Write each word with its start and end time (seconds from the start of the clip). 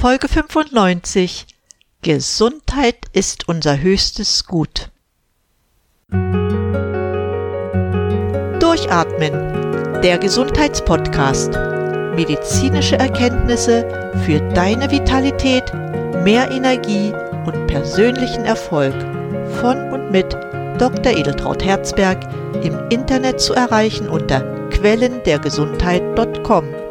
Folge 0.00 0.28
95 0.28 1.48
Gesundheit 2.02 2.98
ist 3.14 3.48
unser 3.48 3.80
höchstes 3.80 4.46
Gut. 4.46 4.92
Durchatmen, 8.60 10.00
der 10.00 10.18
Gesundheitspodcast. 10.18 11.58
Medizinische 12.14 12.96
Erkenntnisse 12.96 14.12
für 14.24 14.38
deine 14.54 14.88
Vitalität, 14.88 15.64
mehr 16.22 16.48
Energie 16.52 17.12
und 17.44 17.66
persönlichen 17.66 18.44
Erfolg 18.44 18.94
von 19.60 19.92
und 19.92 20.12
mit 20.12 20.32
Dr. 20.78 21.12
Edeltraut 21.12 21.64
Herzberg 21.64 22.20
im 22.62 22.78
Internet 22.90 23.40
zu 23.40 23.52
erreichen 23.52 24.08
unter 24.08 24.42
quellendergesundheit.com. 24.70 26.87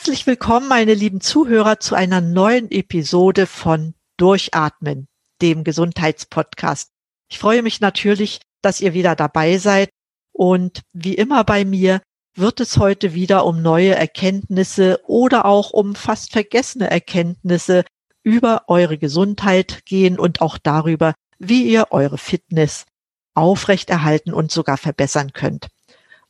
Herzlich 0.00 0.26
willkommen, 0.26 0.66
meine 0.66 0.94
lieben 0.94 1.20
Zuhörer, 1.20 1.78
zu 1.78 1.94
einer 1.94 2.22
neuen 2.22 2.70
Episode 2.70 3.46
von 3.46 3.92
Durchatmen, 4.16 5.08
dem 5.42 5.62
Gesundheitspodcast. 5.62 6.88
Ich 7.28 7.38
freue 7.38 7.62
mich 7.62 7.82
natürlich, 7.82 8.40
dass 8.62 8.80
ihr 8.80 8.94
wieder 8.94 9.14
dabei 9.14 9.58
seid. 9.58 9.90
Und 10.32 10.80
wie 10.94 11.16
immer 11.16 11.44
bei 11.44 11.66
mir 11.66 12.00
wird 12.34 12.60
es 12.60 12.78
heute 12.78 13.12
wieder 13.12 13.44
um 13.44 13.60
neue 13.60 13.94
Erkenntnisse 13.94 15.02
oder 15.06 15.44
auch 15.44 15.70
um 15.70 15.94
fast 15.94 16.32
vergessene 16.32 16.90
Erkenntnisse 16.90 17.84
über 18.22 18.62
eure 18.68 18.96
Gesundheit 18.96 19.84
gehen 19.84 20.18
und 20.18 20.40
auch 20.40 20.56
darüber, 20.56 21.12
wie 21.38 21.64
ihr 21.64 21.88
eure 21.90 22.16
Fitness 22.16 22.86
aufrechterhalten 23.34 24.32
und 24.32 24.50
sogar 24.50 24.78
verbessern 24.78 25.34
könnt 25.34 25.68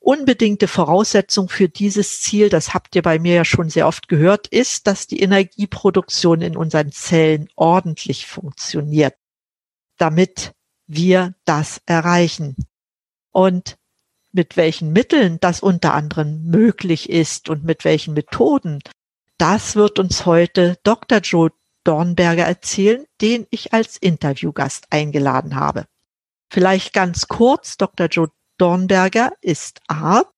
unbedingte 0.00 0.66
Voraussetzung 0.66 1.48
für 1.48 1.68
dieses 1.68 2.20
Ziel, 2.22 2.48
das 2.48 2.74
habt 2.74 2.96
ihr 2.96 3.02
bei 3.02 3.18
mir 3.18 3.34
ja 3.34 3.44
schon 3.44 3.70
sehr 3.70 3.86
oft 3.86 4.08
gehört, 4.08 4.48
ist, 4.48 4.86
dass 4.86 5.06
die 5.06 5.20
Energieproduktion 5.20 6.40
in 6.40 6.56
unseren 6.56 6.90
Zellen 6.90 7.48
ordentlich 7.54 8.26
funktioniert, 8.26 9.14
damit 9.98 10.52
wir 10.86 11.34
das 11.44 11.80
erreichen. 11.86 12.56
Und 13.30 13.76
mit 14.32 14.56
welchen 14.56 14.92
Mitteln 14.92 15.38
das 15.40 15.60
unter 15.60 15.94
anderem 15.94 16.44
möglich 16.44 17.10
ist 17.10 17.48
und 17.48 17.64
mit 17.64 17.84
welchen 17.84 18.14
Methoden, 18.14 18.80
das 19.38 19.76
wird 19.76 19.98
uns 19.98 20.26
heute 20.26 20.78
Dr. 20.82 21.18
Joe 21.18 21.50
Dornberger 21.84 22.44
erzählen, 22.44 23.06
den 23.20 23.46
ich 23.50 23.72
als 23.72 23.96
Interviewgast 23.96 24.86
eingeladen 24.90 25.56
habe. 25.56 25.86
Vielleicht 26.52 26.92
ganz 26.92 27.28
kurz, 27.28 27.76
Dr. 27.76 28.06
Joe 28.06 28.30
Dornberger 28.60 29.32
ist 29.40 29.80
Arzt, 29.88 30.28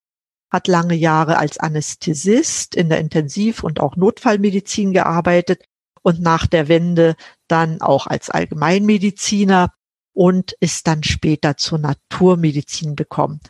hat 0.49 0.69
lange 0.69 0.95
Jahre 0.95 1.39
als 1.39 1.59
Anästhesist 1.59 2.77
in 2.77 2.89
der 2.89 3.01
Intensiv- 3.01 3.65
und 3.65 3.81
auch 3.81 3.97
Notfallmedizin 3.97 4.93
gearbeitet 4.93 5.65
und 6.03 6.21
nach 6.21 6.47
der 6.47 6.69
Wende 6.69 7.17
dann 7.49 7.81
auch 7.81 8.07
als 8.07 8.31
Allgemeinmediziner 8.31 9.73
und 10.13 10.53
ist 10.61 10.87
dann 10.87 11.03
später 11.03 11.57
zur 11.57 11.79
Naturmedizin 11.79 12.95
gekommen. 12.95 13.41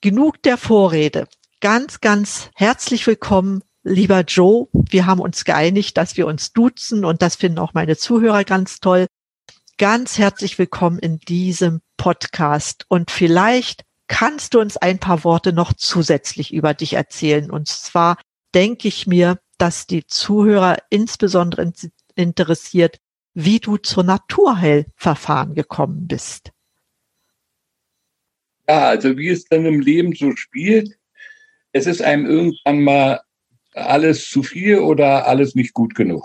Genug 0.00 0.42
der 0.42 0.56
Vorrede. 0.56 1.26
Ganz, 1.60 2.00
ganz 2.00 2.50
herzlich 2.54 3.06
willkommen, 3.06 3.62
lieber 3.82 4.20
Joe. 4.20 4.68
Wir 4.72 5.04
haben 5.04 5.20
uns 5.20 5.44
geeinigt, 5.44 5.98
dass 5.98 6.16
wir 6.16 6.26
uns 6.26 6.52
duzen 6.52 7.04
und 7.04 7.20
das 7.20 7.36
finden 7.36 7.58
auch 7.58 7.74
meine 7.74 7.98
Zuhörer 7.98 8.44
ganz 8.44 8.80
toll. 8.80 9.06
Ganz 9.76 10.16
herzlich 10.16 10.58
willkommen 10.58 10.98
in 10.98 11.18
diesem 11.18 11.80
Podcast 11.96 12.86
und 12.88 13.10
vielleicht 13.10 13.84
kannst 14.10 14.54
du 14.54 14.60
uns 14.60 14.76
ein 14.76 14.98
paar 14.98 15.24
Worte 15.24 15.52
noch 15.52 15.72
zusätzlich 15.72 16.52
über 16.52 16.74
dich 16.74 16.94
erzählen? 16.94 17.50
Und 17.50 17.68
zwar 17.68 18.18
denke 18.54 18.88
ich 18.88 19.06
mir, 19.06 19.38
dass 19.56 19.86
die 19.86 20.04
Zuhörer 20.04 20.78
insbesondere 20.90 21.72
interessiert, 22.16 22.98
wie 23.34 23.60
du 23.60 23.76
zur 23.76 24.02
Naturheilverfahren 24.02 25.54
gekommen 25.54 26.08
bist. 26.08 26.50
Ja, 28.68 28.88
also 28.88 29.16
wie 29.16 29.28
es 29.28 29.44
dann 29.44 29.64
im 29.64 29.80
Leben 29.80 30.12
so 30.14 30.34
spielt, 30.34 30.98
es 31.72 31.86
ist 31.86 32.02
einem 32.02 32.26
irgendwann 32.26 32.82
mal 32.82 33.20
alles 33.74 34.28
zu 34.28 34.42
viel 34.42 34.80
oder 34.80 35.28
alles 35.28 35.54
nicht 35.54 35.72
gut 35.72 35.94
genug. 35.94 36.24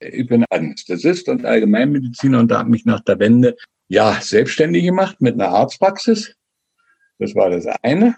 Ich 0.00 0.26
bin 0.26 0.46
Anästhesist 0.48 1.28
und 1.28 1.44
Allgemeinmediziner 1.44 2.40
und 2.40 2.48
da 2.48 2.60
habe 2.60 2.70
mich 2.70 2.86
nach 2.86 3.04
der 3.04 3.18
Wende 3.18 3.54
ja 3.88 4.18
selbstständig 4.20 4.84
gemacht 4.84 5.20
mit 5.20 5.34
einer 5.34 5.50
Arztpraxis 5.50 6.37
das 7.18 7.34
war 7.34 7.50
das 7.50 7.66
eine. 7.82 8.16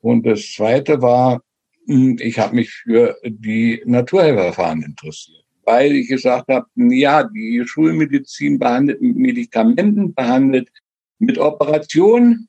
Und 0.00 0.26
das 0.26 0.52
zweite 0.52 1.00
war, 1.02 1.42
hm, 1.86 2.18
ich 2.20 2.38
habe 2.38 2.54
mich 2.54 2.70
für 2.70 3.16
die 3.24 3.82
Naturheilverfahren 3.84 4.82
interessiert, 4.82 5.44
weil 5.64 5.92
ich 5.92 6.08
gesagt 6.08 6.48
habe, 6.48 6.66
ja, 6.74 7.24
die 7.24 7.62
Schulmedizin 7.66 8.58
behandelt 8.58 9.00
mit 9.00 9.16
Medikamenten, 9.16 10.14
behandelt 10.14 10.68
mit 11.18 11.38
Operationen. 11.38 12.48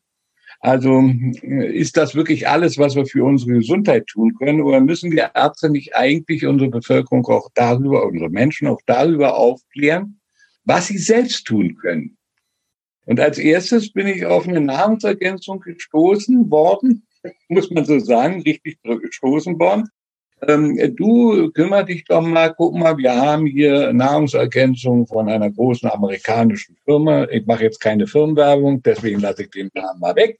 Also 0.60 1.04
ist 1.42 1.98
das 1.98 2.14
wirklich 2.14 2.48
alles, 2.48 2.78
was 2.78 2.96
wir 2.96 3.08
für 3.08 3.24
unsere 3.24 3.54
Gesundheit 3.54 4.06
tun 4.06 4.36
können? 4.36 4.62
Oder 4.62 4.80
müssen 4.80 5.12
wir 5.12 5.32
Ärzte 5.34 5.72
nicht 5.72 5.96
eigentlich 5.96 6.46
unsere 6.46 6.70
Bevölkerung 6.70 7.26
auch 7.26 7.50
darüber, 7.56 8.06
unsere 8.06 8.30
Menschen 8.30 8.68
auch 8.68 8.80
darüber 8.86 9.36
aufklären, 9.36 10.20
was 10.64 10.88
sie 10.88 11.00
selbst 11.00 11.46
tun 11.46 11.76
können? 11.78 12.16
Und 13.06 13.20
als 13.20 13.38
erstes 13.38 13.92
bin 13.92 14.08
ich 14.08 14.26
auf 14.26 14.48
eine 14.48 14.62
Nahrungsergänzung 14.62 15.60
gestoßen 15.60 16.50
worden, 16.50 17.06
muss 17.50 17.70
man 17.72 17.86
so 17.86 18.00
sagen, 18.00 18.42
richtig 18.42 18.80
gestoßen 18.84 19.60
worden. 19.60 19.90
Ähm, 20.48 20.96
du 20.96 21.52
kümmer 21.52 21.84
dich 21.84 22.04
doch 22.06 22.22
mal, 22.22 22.54
guck 22.56 22.76
mal, 22.76 22.98
wir 22.98 23.16
haben 23.16 23.46
hier 23.46 23.94
Nahrungsergänzung 23.94 25.06
von 25.06 25.30
einer 25.30 25.52
großen 25.52 25.90
amerikanischen 25.90 26.76
Firma. 26.84 27.26
Ich 27.26 27.46
mache 27.46 27.64
jetzt 27.64 27.80
keine 27.80 28.08
Firmenwerbung, 28.08 28.82
deswegen 28.82 29.20
lasse 29.20 29.44
ich 29.44 29.52
den 29.52 29.70
Namen 29.74 30.00
mal 30.00 30.16
weg. 30.16 30.40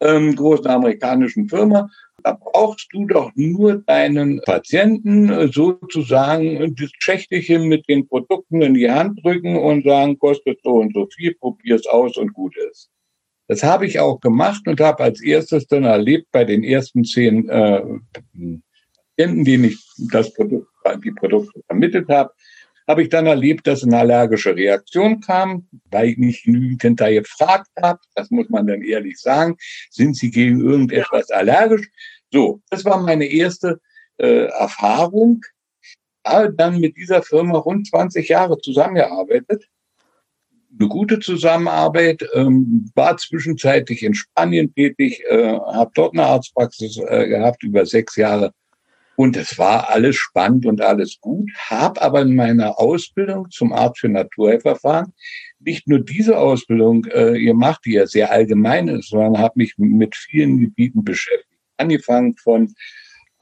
Ähm, 0.00 0.34
großen 0.34 0.66
amerikanischen 0.66 1.48
Firma. 1.48 1.90
Da 2.22 2.32
brauchst 2.32 2.88
du 2.92 3.06
doch 3.06 3.30
nur 3.34 3.82
deinen 3.86 4.40
Patienten 4.42 5.30
äh, 5.30 5.48
sozusagen 5.48 6.74
das 6.74 6.90
Schächtelchen 6.98 7.68
mit 7.68 7.88
den 7.88 8.06
Produkten 8.06 8.62
in 8.62 8.74
die 8.74 8.90
Hand 8.90 9.22
drücken 9.22 9.56
und 9.56 9.84
sagen, 9.84 10.18
kostet 10.18 10.60
so 10.62 10.76
und 10.76 10.94
so 10.94 11.06
viel, 11.14 11.34
probier's 11.34 11.86
aus 11.86 12.16
und 12.16 12.32
gut 12.32 12.54
ist. 12.70 12.90
Das 13.48 13.62
habe 13.62 13.86
ich 13.86 13.98
auch 13.98 14.20
gemacht 14.20 14.68
und 14.68 14.80
habe 14.80 15.02
als 15.02 15.20
erstes 15.20 15.66
dann 15.66 15.84
erlebt 15.84 16.28
bei 16.30 16.44
den 16.44 16.62
ersten 16.62 17.04
zehn 17.04 17.48
äh, 17.48 17.82
Patienten, 18.12 19.44
denen 19.44 19.64
ich 19.64 19.78
das 20.10 20.32
Produkt, 20.32 20.68
die 21.04 21.10
Produkte 21.10 21.60
vermittelt 21.66 22.08
habe, 22.08 22.32
habe 22.90 23.02
ich 23.04 23.08
dann 23.08 23.26
erlebt, 23.26 23.68
dass 23.68 23.84
eine 23.84 23.98
allergische 23.98 24.56
Reaktion 24.56 25.20
kam, 25.20 25.68
weil 25.92 26.08
ich 26.08 26.18
nicht 26.18 26.44
genügend 26.44 26.82
hinterher 26.82 27.22
gefragt 27.22 27.70
habe. 27.80 28.00
Das 28.16 28.30
muss 28.30 28.48
man 28.48 28.66
dann 28.66 28.82
ehrlich 28.82 29.18
sagen. 29.18 29.56
Sind 29.90 30.16
Sie 30.16 30.30
gegen 30.30 30.60
irgendetwas 30.60 31.30
allergisch? 31.30 31.88
So, 32.32 32.60
das 32.68 32.84
war 32.84 33.00
meine 33.00 33.26
erste 33.26 33.80
äh, 34.16 34.46
Erfahrung. 34.46 35.40
Habe 36.26 36.52
dann 36.52 36.80
mit 36.80 36.96
dieser 36.96 37.22
Firma 37.22 37.58
rund 37.58 37.86
20 37.86 38.28
Jahre 38.28 38.58
zusammengearbeitet. 38.58 39.68
Eine 40.76 40.88
gute 40.88 41.20
Zusammenarbeit, 41.20 42.28
ähm, 42.34 42.90
war 42.96 43.16
zwischenzeitlich 43.16 44.02
in 44.02 44.14
Spanien 44.14 44.74
tätig, 44.74 45.22
äh, 45.28 45.52
habe 45.52 45.92
dort 45.94 46.14
eine 46.14 46.26
Arztpraxis 46.26 46.98
äh, 46.98 47.28
gehabt 47.28 47.62
über 47.62 47.86
sechs 47.86 48.16
Jahre 48.16 48.52
und 49.20 49.36
es 49.36 49.58
war 49.58 49.90
alles 49.90 50.16
spannend 50.16 50.64
und 50.64 50.80
alles 50.80 51.20
gut, 51.20 51.50
habe 51.68 52.00
aber 52.00 52.22
in 52.22 52.34
meiner 52.34 52.78
Ausbildung 52.78 53.50
zum 53.50 53.70
Arzt 53.70 54.00
für 54.00 54.08
Naturheilverfahren 54.08 55.12
nicht 55.58 55.86
nur 55.86 55.98
diese 56.00 56.38
Ausbildung 56.38 57.04
äh, 57.10 57.38
gemacht, 57.38 57.82
die 57.84 57.92
ja 57.92 58.06
sehr 58.06 58.30
allgemein 58.30 58.88
ist, 58.88 59.10
sondern 59.10 59.36
habe 59.36 59.52
mich 59.56 59.74
mit 59.76 60.16
vielen 60.16 60.58
Gebieten 60.60 61.04
beschäftigt. 61.04 61.60
Angefangen 61.76 62.34
von 62.38 62.72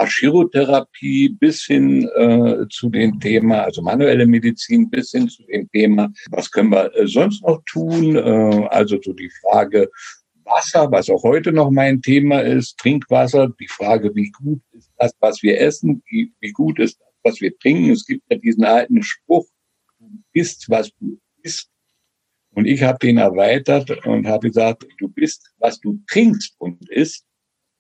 Chirotherapie 0.04 1.28
bis 1.28 1.62
hin 1.62 2.08
äh, 2.16 2.66
zu 2.70 2.90
dem 2.90 3.20
Thema, 3.20 3.62
also 3.62 3.80
manuelle 3.80 4.26
Medizin, 4.26 4.90
bis 4.90 5.12
hin 5.12 5.28
zu 5.28 5.44
dem 5.44 5.70
Thema, 5.70 6.12
was 6.32 6.50
können 6.50 6.70
wir 6.70 6.92
äh, 6.96 7.06
sonst 7.06 7.44
noch 7.46 7.62
tun? 7.66 8.16
Äh, 8.16 8.66
also 8.70 8.98
so 9.00 9.12
die 9.12 9.30
Frage 9.42 9.88
Wasser, 10.48 10.90
was 10.90 11.10
auch 11.10 11.22
heute 11.22 11.52
noch 11.52 11.70
mein 11.70 12.00
Thema 12.02 12.40
ist, 12.40 12.78
Trinkwasser, 12.78 13.52
die 13.60 13.68
Frage, 13.68 14.14
wie 14.14 14.30
gut 14.30 14.60
ist 14.72 14.90
das, 14.98 15.12
was 15.20 15.42
wir 15.42 15.60
essen, 15.60 16.02
wie, 16.08 16.32
wie 16.40 16.52
gut 16.52 16.78
ist 16.78 16.98
das, 17.00 17.08
was 17.22 17.40
wir 17.40 17.56
trinken. 17.58 17.90
Es 17.90 18.06
gibt 18.06 18.24
ja 18.30 18.38
diesen 18.38 18.64
alten 18.64 19.02
Spruch, 19.02 19.46
du 19.98 20.06
bist, 20.32 20.68
was 20.68 20.90
du 20.98 21.18
isst. 21.42 21.70
Und 22.54 22.66
ich 22.66 22.82
habe 22.82 22.98
den 22.98 23.18
erweitert 23.18 24.04
und 24.06 24.26
habe 24.26 24.48
gesagt, 24.48 24.84
du 24.98 25.08
bist, 25.08 25.52
was 25.58 25.78
du 25.80 26.00
trinkst 26.10 26.54
und 26.58 26.88
isst. 26.90 27.24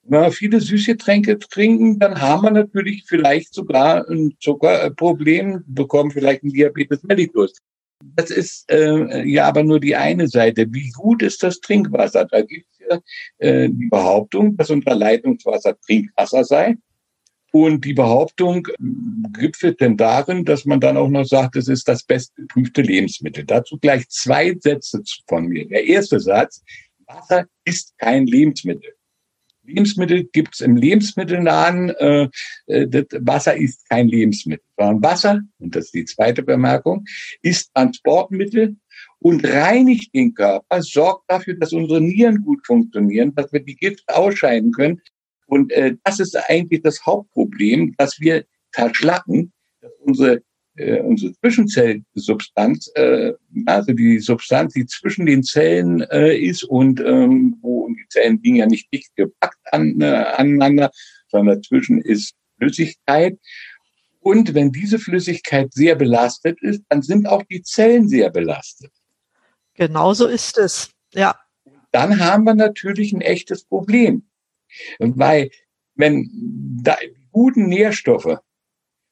Wenn 0.02 0.22
wir 0.22 0.32
viele 0.32 0.60
Süßgetränke 0.60 1.38
trinken, 1.38 1.98
dann 1.98 2.20
haben 2.20 2.44
wir 2.44 2.50
natürlich 2.50 3.04
vielleicht 3.06 3.52
sogar 3.52 4.08
ein 4.08 4.36
Zuckerproblem, 4.40 5.64
bekommen 5.66 6.10
vielleicht 6.10 6.44
ein 6.44 6.50
Diabetes 6.50 7.02
mellitus. 7.02 7.52
Das 8.00 8.30
ist 8.30 8.70
äh, 8.70 9.24
ja 9.24 9.46
aber 9.46 9.64
nur 9.64 9.80
die 9.80 9.96
eine 9.96 10.28
Seite. 10.28 10.66
Wie 10.70 10.90
gut 10.90 11.22
ist 11.22 11.42
das 11.42 11.60
Trinkwasser? 11.60 12.26
Da 12.26 12.42
gibt 12.42 12.66
es 12.72 12.78
ja 12.88 13.00
äh, 13.38 13.68
die 13.68 13.88
Behauptung, 13.88 14.56
dass 14.56 14.70
unser 14.70 14.94
Leitungswasser 14.94 15.78
Trinkwasser 15.80 16.44
sei. 16.44 16.76
Und 17.50 17.84
die 17.84 17.94
Behauptung 17.94 18.68
gipfelt 19.32 19.80
denn 19.80 19.96
darin, 19.96 20.44
dass 20.44 20.66
man 20.66 20.80
dann 20.80 20.98
auch 20.98 21.08
noch 21.08 21.24
sagt, 21.24 21.56
es 21.56 21.68
ist 21.68 21.88
das 21.88 22.04
bestgeprüfte 22.04 22.82
Lebensmittel. 22.82 23.44
Dazu 23.44 23.78
gleich 23.78 24.06
zwei 24.10 24.54
Sätze 24.60 25.02
von 25.26 25.46
mir. 25.46 25.66
Der 25.66 25.86
erste 25.86 26.20
Satz, 26.20 26.62
Wasser 27.06 27.46
ist 27.64 27.96
kein 27.96 28.26
Lebensmittel. 28.26 28.92
Lebensmittel 29.68 30.24
gibt 30.24 30.54
es 30.54 30.60
im 30.60 30.76
Lebensmittelladen. 30.76 31.90
Äh, 31.90 32.28
äh, 32.66 32.88
das 32.88 33.06
Wasser 33.20 33.56
ist 33.56 33.88
kein 33.88 34.08
Lebensmittel, 34.08 34.64
sondern 34.76 35.02
Wasser, 35.02 35.40
und 35.58 35.76
das 35.76 35.86
ist 35.86 35.94
die 35.94 36.04
zweite 36.04 36.42
Bemerkung, 36.42 37.04
ist 37.42 37.72
Transportmittel 37.74 38.76
und 39.20 39.44
reinigt 39.44 40.14
den 40.14 40.34
Körper, 40.34 40.82
sorgt 40.82 41.30
dafür, 41.30 41.54
dass 41.54 41.72
unsere 41.72 42.00
Nieren 42.00 42.42
gut 42.42 42.66
funktionieren, 42.66 43.34
dass 43.34 43.52
wir 43.52 43.60
die 43.60 43.76
Gift 43.76 44.02
ausscheiden 44.08 44.72
können. 44.72 45.00
Und 45.46 45.72
äh, 45.72 45.96
das 46.04 46.20
ist 46.20 46.36
eigentlich 46.48 46.82
das 46.82 47.04
Hauptproblem, 47.04 47.94
dass 47.96 48.20
wir 48.20 48.44
verschlacken, 48.72 49.52
dass 49.80 49.92
unsere 50.00 50.42
äh, 50.78 51.00
unsere 51.00 51.32
Zwischenzellsubstanz, 51.34 52.90
äh, 52.94 53.32
also 53.66 53.92
die 53.92 54.18
Substanz, 54.18 54.74
die 54.74 54.86
zwischen 54.86 55.26
den 55.26 55.42
Zellen 55.42 56.02
äh, 56.10 56.36
ist 56.36 56.64
und 56.64 57.00
ähm, 57.00 57.56
wo 57.60 57.88
die 57.88 58.06
Zellen 58.08 58.40
liegen 58.42 58.56
ja 58.56 58.66
nicht 58.66 58.92
dicht 58.92 59.14
gepackt 59.16 59.58
an, 59.72 60.00
äh, 60.00 60.06
aneinander, 60.06 60.90
sondern 61.28 61.56
dazwischen 61.56 62.00
ist 62.00 62.34
Flüssigkeit. 62.58 63.38
Und 64.20 64.54
wenn 64.54 64.72
diese 64.72 64.98
Flüssigkeit 64.98 65.72
sehr 65.72 65.94
belastet 65.94 66.60
ist, 66.62 66.82
dann 66.88 67.02
sind 67.02 67.28
auch 67.28 67.42
die 67.44 67.62
Zellen 67.62 68.08
sehr 68.08 68.30
belastet. 68.30 68.92
Genauso 69.74 70.26
ist 70.26 70.58
es, 70.58 70.90
ja. 71.14 71.38
Dann 71.92 72.20
haben 72.20 72.44
wir 72.44 72.54
natürlich 72.54 73.12
ein 73.12 73.20
echtes 73.20 73.64
Problem. 73.64 74.24
Weil 74.98 75.50
wenn 75.94 76.30
da 76.82 76.96
guten 77.32 77.68
Nährstoffe 77.68 78.38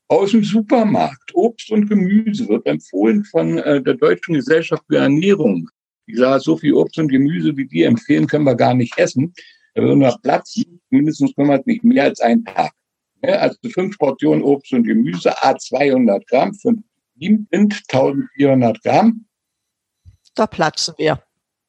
aus 0.08 0.30
dem 0.30 0.44
Supermarkt. 0.44 1.34
Obst 1.34 1.70
und 1.70 1.88
Gemüse 1.88 2.48
wird 2.48 2.66
empfohlen 2.66 3.24
von 3.24 3.58
äh, 3.58 3.82
der 3.82 3.94
Deutschen 3.94 4.34
Gesellschaft 4.34 4.82
für 4.88 4.98
Ernährung. 4.98 5.68
Ich 6.06 6.18
sage, 6.18 6.40
so 6.40 6.56
viel 6.56 6.74
Obst 6.74 6.98
und 6.98 7.08
Gemüse, 7.08 7.56
wie 7.56 7.66
die 7.66 7.82
empfehlen, 7.82 8.26
können 8.26 8.44
wir 8.44 8.54
gar 8.54 8.74
nicht 8.74 8.96
essen. 8.98 9.34
Da 9.74 9.82
würden 9.82 10.00
wir 10.00 10.16
platzen. 10.22 10.80
Mindestens 10.90 11.34
können 11.34 11.48
wir 11.48 11.62
nicht 11.66 11.84
mehr 11.84 12.04
als 12.04 12.20
einen 12.20 12.44
Tag. 12.44 12.72
Ja, 13.22 13.36
also 13.36 13.56
fünf 13.70 13.98
Portionen 13.98 14.42
Obst 14.42 14.72
und 14.72 14.84
Gemüse, 14.84 15.34
a 15.42 15.56
200 15.56 16.26
Gramm, 16.28 16.54
fünf 16.54 16.84
sind 17.18 17.48
1400 17.50 18.82
Gramm. 18.82 19.26
Da 20.34 20.46
platzen 20.46 20.94
wir. 20.98 21.22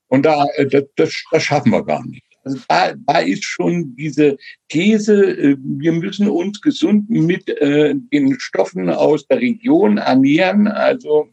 Und 0.07 0.25
da, 0.25 0.45
äh, 0.55 0.67
das, 0.67 0.83
das, 0.95 1.23
das 1.31 1.43
schaffen 1.43 1.71
wir 1.71 1.83
gar 1.83 2.05
nicht. 2.05 2.26
Also 2.47 2.59
da, 2.69 2.93
da 2.95 3.19
ist 3.19 3.43
schon 3.43 3.93
diese 3.97 4.37
These, 4.69 5.37
äh, 5.37 5.57
wir 5.59 5.91
müssen 5.91 6.29
uns 6.29 6.61
gesund 6.61 7.09
mit 7.09 7.49
äh, 7.49 7.93
den 7.93 8.39
Stoffen 8.39 8.89
aus 8.89 9.27
der 9.27 9.41
Region 9.41 9.97
ernähren. 9.97 10.69
Also 10.69 11.27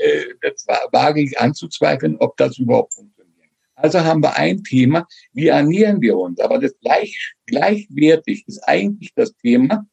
äh, 0.00 0.22
das 0.40 0.64
wage 0.92 1.22
ich 1.22 1.40
anzuzweifeln, 1.40 2.16
ob 2.18 2.36
das 2.36 2.58
überhaupt 2.58 2.94
funktioniert. 2.94 3.50
Also 3.74 4.04
haben 4.04 4.22
wir 4.22 4.36
ein 4.36 4.62
Thema, 4.62 5.04
wie 5.32 5.48
ernähren 5.48 6.00
wir 6.00 6.16
uns? 6.16 6.38
Aber 6.38 6.60
das 6.60 6.78
gleich, 6.78 7.34
gleichwertig 7.46 8.44
ist 8.46 8.60
eigentlich 8.60 9.12
das 9.16 9.34
Thema, 9.38 9.84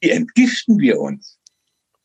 wie 0.00 0.08
entgiften 0.08 0.78
wir 0.78 0.98
uns? 1.00 1.38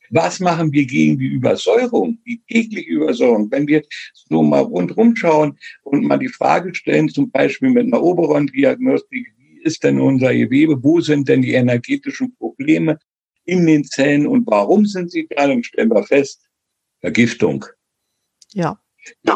Was 0.10 0.40
machen 0.40 0.72
wir 0.72 0.86
gegen 0.86 1.18
die 1.20 1.28
Übersäuerung, 1.28 2.20
die 2.26 2.42
tägliche 2.48 2.90
Übersäuerung? 2.90 3.52
Wenn 3.52 3.68
wir 3.68 3.84
so 4.14 4.44
mal 4.44 4.62
rundherum 4.62 5.16
schauen 5.16 5.58
und 5.84 6.04
mal 6.04 6.18
die 6.18 6.30
Frage 6.30 6.74
stellen, 6.74 7.10
zum 7.10 7.30
Beispiel 7.32 7.70
mit 7.70 7.88
einer 7.88 8.02
Oberon-Diagnostik, 8.02 9.34
wie 9.38 9.62
ist 9.64 9.84
denn 9.84 10.00
unser 10.00 10.34
Gewebe? 10.34 10.82
Wo 10.84 11.02
sind 11.02 11.28
denn 11.28 11.42
die 11.42 11.54
energetischen 11.54 12.36
Probleme 12.38 13.00
in 13.46 13.66
den 13.66 13.84
Zellen 13.84 14.28
und 14.28 14.48
warum 14.48 14.86
sind 14.86 15.12
sie 15.12 15.28
da? 15.30 15.48
Dann 15.48 15.64
stellen 15.64 15.90
wir 15.90 16.04
fest, 16.04 16.48
Vergiftung. 17.00 17.66
Ja. 18.54 18.80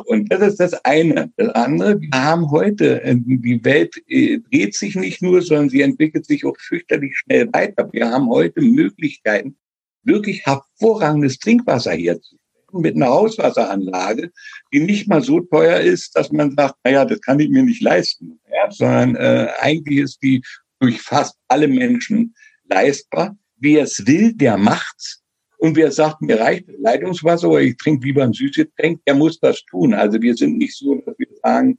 Und 0.06 0.31
das 0.31 0.41
ist 0.41 0.59
das 0.59 0.74
eine. 0.85 1.31
Das 1.38 1.50
andere, 1.50 2.00
wir 2.01 2.09
haben 2.13 2.51
heute, 2.51 3.01
äh, 3.03 3.15
die 3.17 3.63
Welt 3.63 4.01
äh, 4.07 4.39
dreht 4.39 4.75
sich 4.75 4.95
nicht 4.95 5.21
nur, 5.21 5.41
sondern 5.41 5.69
sie 5.69 5.81
entwickelt 5.81 6.25
sich 6.25 6.45
auch 6.45 6.57
fürchterlich 6.59 7.17
schnell 7.17 7.51
weiter. 7.53 7.89
Wir 7.91 8.09
haben 8.09 8.29
heute 8.29 8.62
Möglichkeiten, 8.62 9.56
wirklich 10.03 10.45
hervorragendes 10.45 11.38
Trinkwasser 11.39 11.92
herzustellen 11.92 12.42
mit 12.74 12.95
einer 12.95 13.07
Hauswasseranlage, 13.07 14.31
die 14.74 14.80
nicht 14.80 15.07
mal 15.07 15.21
so 15.21 15.42
teuer 15.42 15.80
ist, 15.80 16.15
dass 16.15 16.31
man 16.31 16.56
sagt, 16.56 16.75
naja, 16.83 17.06
das 17.06 17.21
kann 17.21 17.39
ich 17.39 17.50
mir 17.50 17.63
nicht 17.63 17.81
leisten, 17.81 18.39
ja, 18.50 18.71
sondern 18.71 19.15
äh, 19.15 19.50
eigentlich 19.59 20.00
ist 20.00 20.24
die 20.24 20.42
durch 20.80 21.01
fast 21.01 21.36
alle 21.48 21.68
Menschen 21.68 22.33
leistbar. 22.69 23.38
Wer 23.57 23.83
es 23.83 24.06
will, 24.07 24.33
der 24.33 24.57
macht's. 24.57 25.21
Und 25.57 25.75
wer 25.75 25.92
sagt, 25.92 26.21
mir 26.21 26.39
reicht 26.39 26.65
Leitungswasser 26.80 27.50
oder 27.50 27.62
ich 27.62 27.77
trinke 27.77 28.07
lieber 28.07 28.24
ein 28.24 28.33
Süßgetränk, 28.33 29.01
der 29.06 29.13
muss 29.13 29.39
das 29.39 29.63
tun. 29.65 29.94
Also 29.94 30.19
wir 30.19 30.33
sind 30.36 30.57
nicht 30.57 30.75
so, 30.75 30.95
dass 30.95 31.13
wir 31.19 31.27
sagen, 31.44 31.77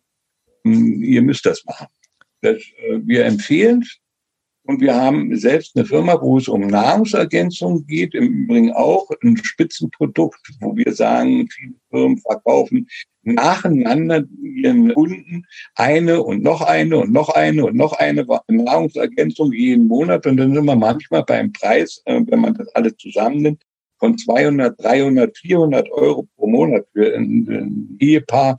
hm, 0.64 1.02
ihr 1.02 1.22
müsst 1.22 1.44
das 1.44 1.64
machen. 1.64 1.88
Das, 2.42 2.58
äh, 2.58 3.00
wir 3.04 3.24
empfehlen 3.24 3.84
und 4.64 4.80
wir 4.80 4.94
haben 4.94 5.36
selbst 5.36 5.76
eine 5.76 5.84
Firma, 5.84 6.20
wo 6.20 6.38
es 6.38 6.48
um 6.48 6.66
Nahrungsergänzung 6.66 7.86
geht, 7.86 8.14
im 8.14 8.44
Übrigen 8.44 8.72
auch 8.72 9.10
ein 9.22 9.36
Spitzenprodukt, 9.36 10.40
wo 10.60 10.76
wir 10.76 10.92
sagen, 10.92 11.48
viele 11.50 11.74
Firmen 11.90 12.18
verkaufen 12.18 12.86
nacheinander 13.24 14.24
ihren 14.42 14.92
Kunden 14.94 15.46
eine 15.76 16.22
und 16.22 16.42
noch 16.42 16.60
eine 16.60 16.98
und 16.98 17.12
noch 17.12 17.28
eine 17.28 17.64
und 17.66 17.76
noch 17.76 17.92
eine 17.94 18.26
Nahrungsergänzung 18.48 19.52
jeden 19.52 19.86
Monat. 19.86 20.26
Und 20.26 20.36
dann 20.36 20.54
sind 20.54 20.64
wir 20.64 20.76
manchmal 20.76 21.24
beim 21.24 21.52
Preis, 21.52 22.02
äh, 22.04 22.20
wenn 22.26 22.40
man 22.40 22.54
das 22.54 22.68
alles 22.74 22.96
zusammennimmt, 22.96 23.62
von 23.98 24.18
200, 24.18 24.82
300, 24.82 25.38
400 25.38 25.90
Euro 25.92 26.26
pro 26.36 26.48
Monat 26.48 26.84
für 26.92 27.14
ein, 27.14 27.96
Ehepaar, 28.00 28.56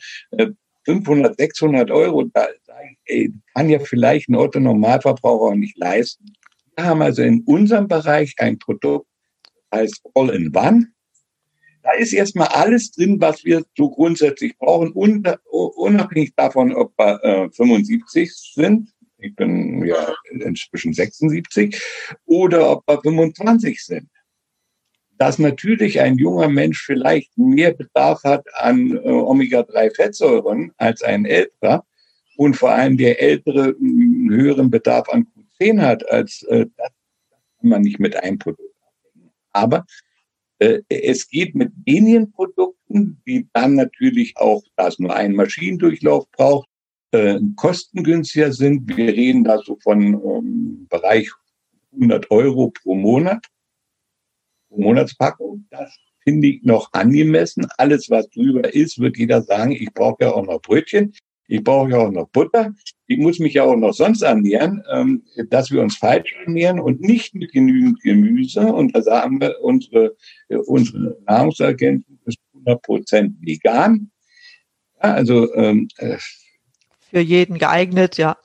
500, 0.85 1.31
äh, 1.39 1.43
600 1.43 1.91
Euro. 1.91 2.23
Da 2.33 2.47
ey, 3.05 3.33
kann 3.53 3.69
ja 3.69 3.79
vielleicht 3.79 4.29
ein 4.29 4.35
Otto 4.35 4.59
Normalverbraucher 4.59 5.51
auch 5.51 5.55
nicht 5.55 5.77
leisten. 5.77 6.33
Wir 6.75 6.85
haben 6.85 7.01
also 7.01 7.21
in 7.21 7.43
unserem 7.45 7.87
Bereich 7.87 8.33
ein 8.39 8.57
Produkt, 8.57 9.07
das 9.69 9.79
heißt 9.79 10.01
All 10.15 10.29
in 10.29 10.55
One. 10.55 10.87
Da 11.83 11.91
ist 11.91 12.13
erstmal 12.13 12.47
alles 12.47 12.91
drin, 12.91 13.19
was 13.19 13.43
wir 13.43 13.63
so 13.77 13.89
grundsätzlich 13.89 14.57
brauchen, 14.57 14.93
unabhängig 14.93 16.33
davon, 16.35 16.73
ob 16.73 16.97
wir 16.97 17.23
äh, 17.23 17.49
75 17.51 18.31
sind. 18.33 18.89
Ich 19.17 19.35
bin 19.35 19.85
ja 19.85 20.13
inzwischen 20.31 20.93
76 20.93 21.81
oder 22.25 22.71
ob 22.71 22.87
wir 22.87 23.01
25 23.01 23.83
sind. 23.83 24.09
Dass 25.23 25.39
natürlich 25.39 26.01
ein 26.01 26.17
junger 26.17 26.49
Mensch 26.49 26.83
vielleicht 26.83 27.37
mehr 27.37 27.73
Bedarf 27.73 28.25
hat 28.25 28.45
an 28.55 28.97
äh, 28.97 29.09
Omega-3-Fettsäuren 29.09 30.73
als 30.75 31.01
ein 31.01 31.23
älterer, 31.23 31.85
und 32.35 32.57
vor 32.57 32.71
allem 32.71 32.97
der 32.97 33.21
Ältere 33.21 33.73
einen 33.79 34.29
höheren 34.29 34.69
Bedarf 34.69 35.07
an 35.07 35.25
Q10 35.61 35.79
hat, 35.79 36.05
als 36.09 36.43
äh, 36.49 36.65
das 36.75 36.91
kann 37.57 37.69
man 37.69 37.83
nicht 37.83 38.01
mit 38.01 38.17
einem 38.17 38.37
Produkt 38.37 38.75
abdecken. 38.81 39.31
Aber 39.53 39.85
äh, 40.59 40.81
es 40.89 41.29
geht 41.29 41.55
mit 41.55 41.71
wenigen 41.85 42.33
Produkten, 42.33 43.21
die 43.25 43.47
dann 43.53 43.75
natürlich 43.75 44.35
auch, 44.35 44.61
da 44.75 44.89
es 44.89 44.99
nur 44.99 45.15
einen 45.15 45.35
Maschinendurchlauf 45.35 46.29
braucht, 46.31 46.67
äh, 47.11 47.39
kostengünstiger 47.55 48.51
sind. 48.51 48.89
Wir 48.97 49.13
reden 49.13 49.45
da 49.45 49.59
so 49.59 49.77
von 49.81 50.01
ähm, 50.01 50.87
Bereich 50.89 51.31
100 51.93 52.29
Euro 52.29 52.71
pro 52.71 52.95
Monat, 52.95 53.47
Monatspackung. 54.77 55.65
Das 55.69 55.95
finde 56.23 56.47
ich 56.47 56.63
noch 56.63 56.91
angemessen. 56.93 57.67
Alles, 57.77 58.09
was 58.09 58.29
drüber 58.29 58.73
ist, 58.73 58.99
wird 58.99 59.17
jeder 59.17 59.41
sagen, 59.41 59.71
ich 59.71 59.93
brauche 59.93 60.25
ja 60.25 60.31
auch 60.31 60.45
noch 60.45 60.61
Brötchen. 60.61 61.13
Ich 61.47 61.63
brauche 61.63 61.91
ja 61.91 61.97
auch 61.97 62.11
noch 62.11 62.29
Butter. 62.29 62.73
Ich 63.05 63.17
muss 63.17 63.39
mich 63.39 63.53
ja 63.53 63.63
auch 63.63 63.75
noch 63.75 63.93
sonst 63.93 64.21
ernähren, 64.21 64.81
ähm, 64.91 65.23
dass 65.49 65.71
wir 65.71 65.81
uns 65.81 65.97
falsch 65.97 66.33
ernähren 66.45 66.79
und 66.79 67.01
nicht 67.01 67.35
mit 67.35 67.51
genügend 67.51 68.01
Gemüse. 68.01 68.61
Und 68.61 68.95
da 68.95 69.01
sagen 69.01 69.41
wir, 69.41 69.61
unsere, 69.61 70.15
äh, 70.47 70.55
unsere 70.55 71.17
Nahrungsergänzung 71.25 72.17
ist 72.25 72.37
100 72.53 72.81
Prozent 72.81 73.35
vegan. 73.41 74.09
Ja, 75.03 75.13
also 75.13 75.53
ähm, 75.53 75.89
äh, 75.97 76.17
für 77.13 77.19
jeden 77.19 77.59
geeignet, 77.59 78.17
ja. 78.17 78.37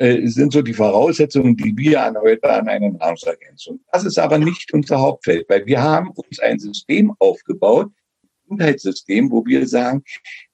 Äh, 0.00 0.28
sind 0.28 0.52
so 0.52 0.62
die 0.62 0.74
Voraussetzungen, 0.74 1.56
die 1.56 1.76
wir 1.76 2.04
an 2.04 2.16
heute 2.16 2.48
an 2.48 2.68
eine 2.68 2.92
Nahrungsergänzung. 2.92 3.80
Das 3.90 4.04
ist 4.04 4.18
aber 4.18 4.38
nicht 4.38 4.72
unser 4.72 5.00
Hauptfeld, 5.00 5.48
weil 5.48 5.66
wir 5.66 5.82
haben 5.82 6.10
uns 6.10 6.38
ein 6.38 6.60
System 6.60 7.12
aufgebaut, 7.18 7.90
ein 8.22 8.28
Gesundheitssystem, 8.44 9.28
wo 9.32 9.44
wir 9.44 9.66
sagen, 9.66 10.04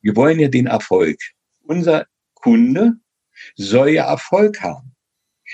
wir 0.01 0.17
wollen 0.17 0.41
ja 0.41 0.49
den 0.49 0.67
Erfolg 0.67 1.19
unser 1.67 2.07
Kunde 2.35 2.95
soll 3.57 3.91
ja 3.91 4.07
Erfolg 4.07 4.61
haben. 4.63 4.95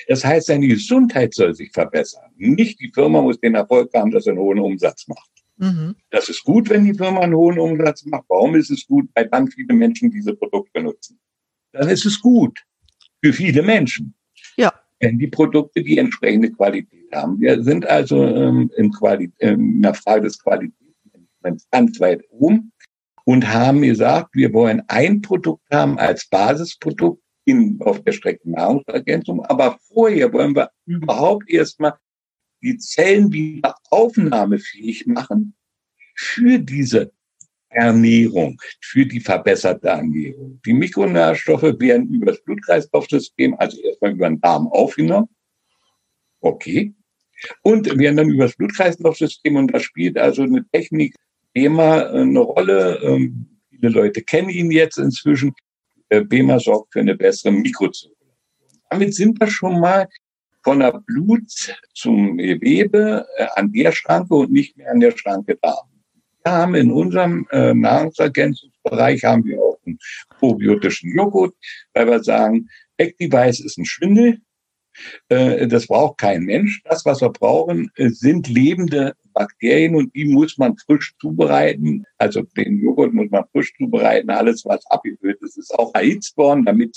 Das 0.07 0.25
heißt, 0.25 0.47
seine 0.47 0.69
Gesundheit 0.69 1.35
soll 1.35 1.55
sich 1.55 1.73
verbessern. 1.73 2.31
Nicht 2.37 2.81
die 2.81 2.93
Firma 2.93 3.21
muss 3.21 3.41
den 3.41 3.55
Erfolg 3.55 3.93
haben, 3.95 4.11
dass 4.11 4.27
er 4.27 4.33
einen 4.33 4.41
hohen 4.41 4.61
Umsatz 4.61 5.09
macht. 5.09 5.31
Mhm. 5.57 5.97
Das 6.11 6.29
ist 6.29 6.45
gut, 6.45 6.71
wenn 6.71 6.85
die 6.85 6.95
Firma 6.95 7.21
einen 7.21 7.35
hohen 7.35 7.59
Umsatz 7.59 8.05
macht. 8.05 8.25
Warum 8.29 8.55
ist 8.55 8.71
es 8.71 8.87
gut? 8.87 9.09
Weil 9.15 9.29
dann 9.29 9.49
viele 9.49 9.75
Menschen 9.75 10.11
diese 10.11 10.35
Produkte 10.35 10.71
benutzen. 10.73 11.19
Dann 11.73 11.89
ist 11.89 12.07
es 12.07 12.21
gut 12.21 12.65
für 13.23 13.33
viele 13.33 13.63
Menschen. 13.63 14.15
Ja. 14.57 14.73
wenn 15.01 15.19
die 15.19 15.29
Produkte 15.29 15.83
die 15.83 15.99
entsprechende 15.99 16.51
Qualität 16.51 17.11
haben. 17.13 17.41
Wir 17.41 17.63
sind 17.63 17.87
also 17.87 18.23
ähm, 18.25 18.71
in, 18.77 18.93
Quali 18.93 19.33
in 19.39 19.83
der 19.83 19.95
Frage 19.95 20.23
des 20.23 20.43
Qualitätsmanagements 20.43 21.69
ganz 21.71 22.01
weit 22.01 22.23
oben 22.31 22.73
und 23.25 23.49
haben 23.49 23.83
gesagt, 23.83 24.35
wir 24.35 24.53
wollen 24.53 24.83
ein 24.89 25.23
Produkt 25.23 25.65
haben 25.73 25.99
als 25.99 26.29
Basisprodukt 26.29 27.23
in, 27.45 27.81
auf 27.81 28.03
der 28.03 28.13
Strecke 28.13 28.51
Nahrungsergänzung, 28.51 29.45
aber 29.47 29.79
vorher 29.89 30.33
wollen 30.33 30.55
wir 30.55 30.71
überhaupt 30.85 31.49
erstmal 31.49 31.95
die 32.63 32.77
Zellen 32.77 33.33
wieder 33.33 33.77
aufnahmefähig 33.89 35.07
machen 35.07 35.55
für 36.15 36.59
diese 36.59 37.13
Ernährung, 37.71 38.61
für 38.81 39.07
die 39.07 39.21
verbesserte 39.21 39.89
Ernährung. 39.89 40.61
Die 40.67 40.73
Mikronährstoffe 40.73 41.63
werden 41.79 42.13
über 42.13 42.27
das 42.27 42.43
Blutkreislaufsystem, 42.43 43.55
also 43.59 43.81
erstmal 43.81 44.13
über 44.13 44.29
den 44.29 44.41
Darm 44.41 44.67
aufgenommen. 44.69 45.29
Okay. 46.41 46.95
Und 47.63 47.87
werden 47.99 48.17
dann 48.17 48.29
über 48.29 48.45
das 48.45 48.57
Blutkreislaufsystem, 48.57 49.57
und 49.57 49.73
da 49.73 49.81
spielt 49.81 50.19
also 50.19 50.43
eine 50.43 50.67
Technik 50.73 51.15
BEMA 51.53 52.11
eine 52.11 52.39
Rolle. 52.41 53.01
Ähm, 53.03 53.59
viele 53.69 53.89
Leute 53.89 54.23
kennen 54.23 54.51
ihn 54.51 54.71
jetzt 54.71 54.99
inzwischen. 54.99 55.53
Äh, 56.09 56.23
BEMA 56.23 56.59
sorgt 56.59 56.93
für 56.93 57.01
eine 57.01 57.15
bessere 57.15 57.53
Mikrozirkulation. 57.53 58.17
Damit 58.91 59.15
sind 59.15 59.41
wir 59.41 59.47
schon 59.47 59.81
mal 59.81 60.09
von 60.63 60.81
der 60.81 61.01
Blut 61.07 61.49
zum 61.95 62.37
Gewebe 62.37 63.27
äh, 63.37 63.47
an 63.55 63.73
der 63.73 63.93
Schranke 63.93 64.35
und 64.35 64.53
nicht 64.53 64.77
mehr 64.77 64.91
an 64.91 65.01
der 65.01 65.17
Schranke 65.17 65.57
Darm. 65.57 65.89
Wir 66.45 66.53
haben 66.53 66.75
in 66.75 66.91
unserem 66.91 67.47
äh, 67.51 67.75
Nahrungsergänzungsbereich 67.75 69.25
haben 69.25 69.45
wir 69.45 69.61
auch 69.61 69.79
einen 69.87 69.99
probiotischen 70.39 71.15
Joghurt, 71.15 71.55
weil 71.95 72.07
wir 72.07 72.23
sagen, 72.23 72.69
Activize 72.97 73.65
ist 73.65 73.79
ein 73.79 73.85
Schwindel. 73.85 74.39
Äh, 75.29 75.67
das 75.69 75.87
braucht 75.87 76.19
kein 76.19 76.43
Mensch. 76.45 76.83
Das, 76.85 77.05
was 77.05 77.21
wir 77.21 77.31
brauchen, 77.31 77.91
äh, 77.97 78.09
sind 78.09 78.49
lebende 78.49 79.15
Bakterien 79.33 79.95
und 79.95 80.15
die 80.15 80.27
muss 80.27 80.59
man 80.59 80.77
frisch 80.77 81.15
zubereiten. 81.21 82.05
Also 82.19 82.43
den 82.43 82.83
Joghurt 82.83 83.13
muss 83.13 83.31
man 83.31 83.45
frisch 83.53 83.73
zubereiten. 83.77 84.31
Alles, 84.31 84.65
was 84.65 84.85
abgefüllt 84.87 85.41
ist, 85.43 85.59
ist 85.59 85.75
auch 85.79 85.95
erhitzt 85.95 86.37
worden, 86.37 86.65
damit 86.65 86.97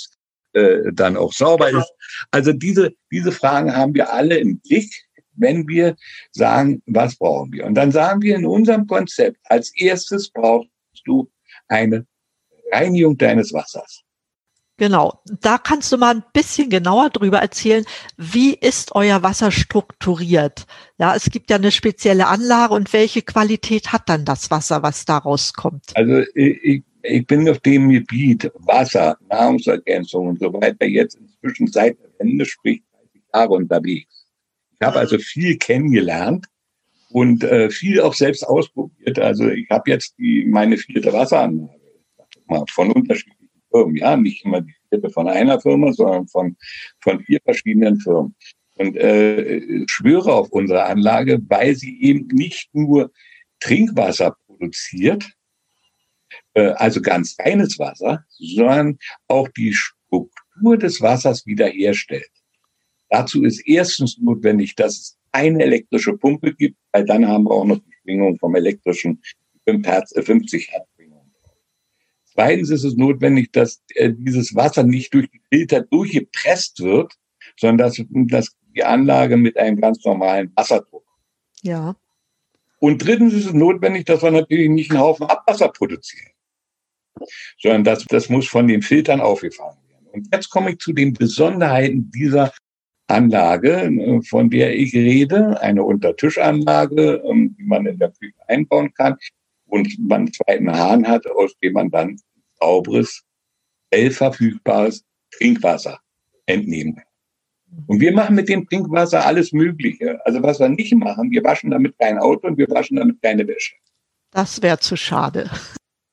äh, 0.53 0.91
dann 0.93 1.17
auch 1.17 1.33
sauber 1.33 1.69
ist. 1.69 1.93
Also 2.31 2.53
diese, 2.53 2.93
diese 3.11 3.31
Fragen 3.31 3.75
haben 3.75 3.93
wir 3.93 4.11
alle 4.11 4.37
im 4.37 4.59
Blick 4.59 4.91
wenn 5.35 5.67
wir 5.67 5.95
sagen, 6.31 6.81
was 6.85 7.15
brauchen 7.15 7.51
wir? 7.53 7.65
Und 7.65 7.75
dann 7.75 7.91
sagen 7.91 8.21
wir 8.21 8.35
in 8.35 8.45
unserem 8.45 8.87
Konzept, 8.87 9.37
als 9.45 9.71
erstes 9.75 10.29
brauchst 10.29 10.69
du 11.05 11.29
eine 11.67 12.05
Reinigung 12.71 13.17
deines 13.17 13.53
Wassers. 13.53 14.03
Genau, 14.77 15.21
da 15.39 15.59
kannst 15.59 15.91
du 15.91 15.97
mal 15.97 16.15
ein 16.15 16.23
bisschen 16.33 16.69
genauer 16.69 17.11
drüber 17.11 17.37
erzählen, 17.37 17.85
wie 18.17 18.55
ist 18.55 18.95
euer 18.95 19.21
Wasser 19.21 19.51
strukturiert? 19.51 20.65
Ja, 20.97 21.15
es 21.15 21.29
gibt 21.29 21.51
ja 21.51 21.57
eine 21.57 21.71
spezielle 21.71 22.25
Anlage 22.27 22.73
und 22.73 22.91
welche 22.91 23.21
Qualität 23.21 23.93
hat 23.93 24.09
dann 24.09 24.25
das 24.25 24.49
Wasser, 24.49 24.81
was 24.81 25.05
daraus 25.05 25.53
kommt? 25.53 25.95
Also 25.95 26.23
ich, 26.33 26.83
ich 27.03 27.27
bin 27.27 27.47
auf 27.49 27.59
dem 27.59 27.89
Gebiet 27.89 28.51
Wasser, 28.55 29.15
Nahrungsergänzung 29.29 30.27
und 30.29 30.39
so 30.39 30.51
weiter 30.53 30.87
jetzt 30.87 31.15
inzwischen 31.15 31.67
seit 31.67 31.99
der 31.99 32.09
Wende, 32.17 32.45
sprich 32.45 32.81
30 32.93 33.21
Jahre 33.31 33.53
unterwegs. 33.53 34.22
Ich 34.83 34.87
habe 34.87 34.99
also 34.99 35.17
viel 35.17 35.57
kennengelernt 35.57 36.45
und 37.07 37.41
äh, 37.45 37.69
viel 37.69 38.01
auch 38.01 38.13
selbst 38.13 38.45
ausprobiert. 38.45 39.17
Also 39.17 39.47
ich 39.47 39.69
habe 39.69 39.89
jetzt 39.89 40.13
die, 40.17 40.43
meine 40.43 40.75
vierte 40.75 41.13
Wasseranlage 41.13 41.71
von 42.69 42.91
unterschiedlichen 42.91 43.49
Firmen. 43.71 43.95
Ja, 43.95 44.17
nicht 44.17 44.43
immer 44.43 44.59
die 44.59 44.75
vierte 44.89 45.09
von 45.09 45.29
einer 45.29 45.61
Firma, 45.61 45.93
sondern 45.93 46.27
von, 46.27 46.57
von 46.99 47.23
vier 47.23 47.39
verschiedenen 47.45 47.97
Firmen. 48.01 48.35
Und 48.75 48.97
äh, 48.97 49.85
schwöre 49.87 50.33
auf 50.33 50.49
unsere 50.49 50.83
Anlage, 50.83 51.39
weil 51.47 51.75
sie 51.77 52.01
eben 52.01 52.27
nicht 52.27 52.67
nur 52.75 53.09
Trinkwasser 53.61 54.35
produziert, 54.45 55.31
äh, 56.55 56.71
also 56.71 57.01
ganz 57.01 57.37
reines 57.39 57.79
Wasser, 57.79 58.25
sondern 58.37 58.99
auch 59.29 59.47
die 59.47 59.71
Struktur 59.71 60.77
des 60.77 60.99
Wassers 60.99 61.45
wiederherstellt. 61.45 62.32
Dazu 63.13 63.43
ist 63.43 63.59
erstens 63.67 64.17
notwendig, 64.17 64.73
dass 64.73 64.97
es 64.97 65.17
eine 65.31 65.61
elektrische 65.61 66.17
Pumpe 66.17 66.51
gibt, 66.51 66.79
weil 66.91 67.05
dann 67.05 67.27
haben 67.27 67.43
wir 67.43 67.51
auch 67.51 67.63
noch 67.63 67.77
die 67.77 67.93
Schwingung 68.01 68.39
vom 68.39 68.55
elektrischen 68.55 69.21
50 69.67 69.85
äh, 69.85 70.71
Hertz 70.71 70.87
Schwingung. 70.95 71.31
Zweitens 72.25 72.71
ist 72.71 72.83
es 72.83 72.95
notwendig, 72.95 73.51
dass 73.51 73.83
äh, 73.93 74.11
dieses 74.11 74.55
Wasser 74.55 74.81
nicht 74.81 75.13
durch 75.13 75.29
die 75.29 75.41
Filter 75.51 75.81
durchgepresst 75.81 76.79
wird, 76.79 77.13
sondern 77.55 77.77
dass, 77.77 78.01
dass 78.09 78.57
die 78.75 78.83
Anlage 78.83 79.37
mit 79.37 79.57
einem 79.57 79.79
ganz 79.79 80.03
normalen 80.03 80.51
Wasserdruck. 80.55 81.05
Ja. 81.61 81.95
Und 82.79 83.05
drittens 83.05 83.35
ist 83.35 83.45
es 83.45 83.53
notwendig, 83.53 84.05
dass 84.05 84.23
wir 84.23 84.31
natürlich 84.31 84.69
nicht 84.69 84.89
einen 84.89 85.01
Haufen 85.01 85.27
Abwasser 85.27 85.69
produzieren, 85.69 86.31
sondern 87.61 87.83
das, 87.83 88.05
das 88.05 88.29
muss 88.29 88.47
von 88.47 88.67
den 88.67 88.81
Filtern 88.81 89.21
aufgefahren 89.21 89.77
werden. 89.87 90.07
Und 90.07 90.33
jetzt 90.33 90.49
komme 90.49 90.71
ich 90.71 90.79
zu 90.79 90.93
den 90.93 91.13
Besonderheiten 91.13 92.09
dieser 92.09 92.51
Anlage, 93.07 93.83
äh, 93.83 94.21
von 94.23 94.49
der 94.49 94.75
ich 94.75 94.93
rede, 94.93 95.59
eine 95.61 95.83
Untertischanlage, 95.83 97.21
ähm, 97.25 97.55
die 97.57 97.63
man 97.63 97.85
in 97.85 97.97
der 97.99 98.11
Küche 98.11 98.37
einbauen 98.47 98.93
kann 98.93 99.17
und 99.65 99.87
man 99.99 100.21
einen 100.21 100.33
zweiten 100.33 100.71
Hahn 100.71 101.07
hat, 101.07 101.25
aus 101.27 101.57
dem 101.61 101.73
man 101.73 101.89
dann 101.89 102.17
sauberes, 102.59 103.23
verfügbares 103.91 105.03
Trinkwasser 105.31 105.99
entnehmen 106.45 106.95
kann. 106.95 107.05
Und 107.87 107.99
wir 107.99 108.13
machen 108.13 108.35
mit 108.35 108.49
dem 108.49 108.67
Trinkwasser 108.67 109.25
alles 109.25 109.51
Mögliche. 109.51 110.23
Also 110.25 110.41
was 110.43 110.59
wir 110.59 110.69
nicht 110.69 110.93
machen, 110.95 111.31
wir 111.31 111.43
waschen 111.43 111.71
damit 111.71 111.97
kein 111.97 112.17
Auto 112.17 112.47
und 112.47 112.57
wir 112.57 112.69
waschen 112.69 112.97
damit 112.97 113.21
keine 113.21 113.47
Wäsche. 113.47 113.75
Das 114.31 114.61
wäre 114.61 114.79
zu 114.79 114.95
schade. 114.95 115.49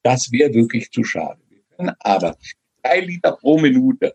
Das 0.02 0.30
wäre 0.32 0.52
wirklich 0.52 0.90
zu 0.90 1.04
schade. 1.04 1.40
Wir 1.48 1.62
können 1.76 1.94
aber 2.00 2.36
drei 2.82 3.00
Liter 3.00 3.32
pro 3.32 3.58
Minute 3.58 4.14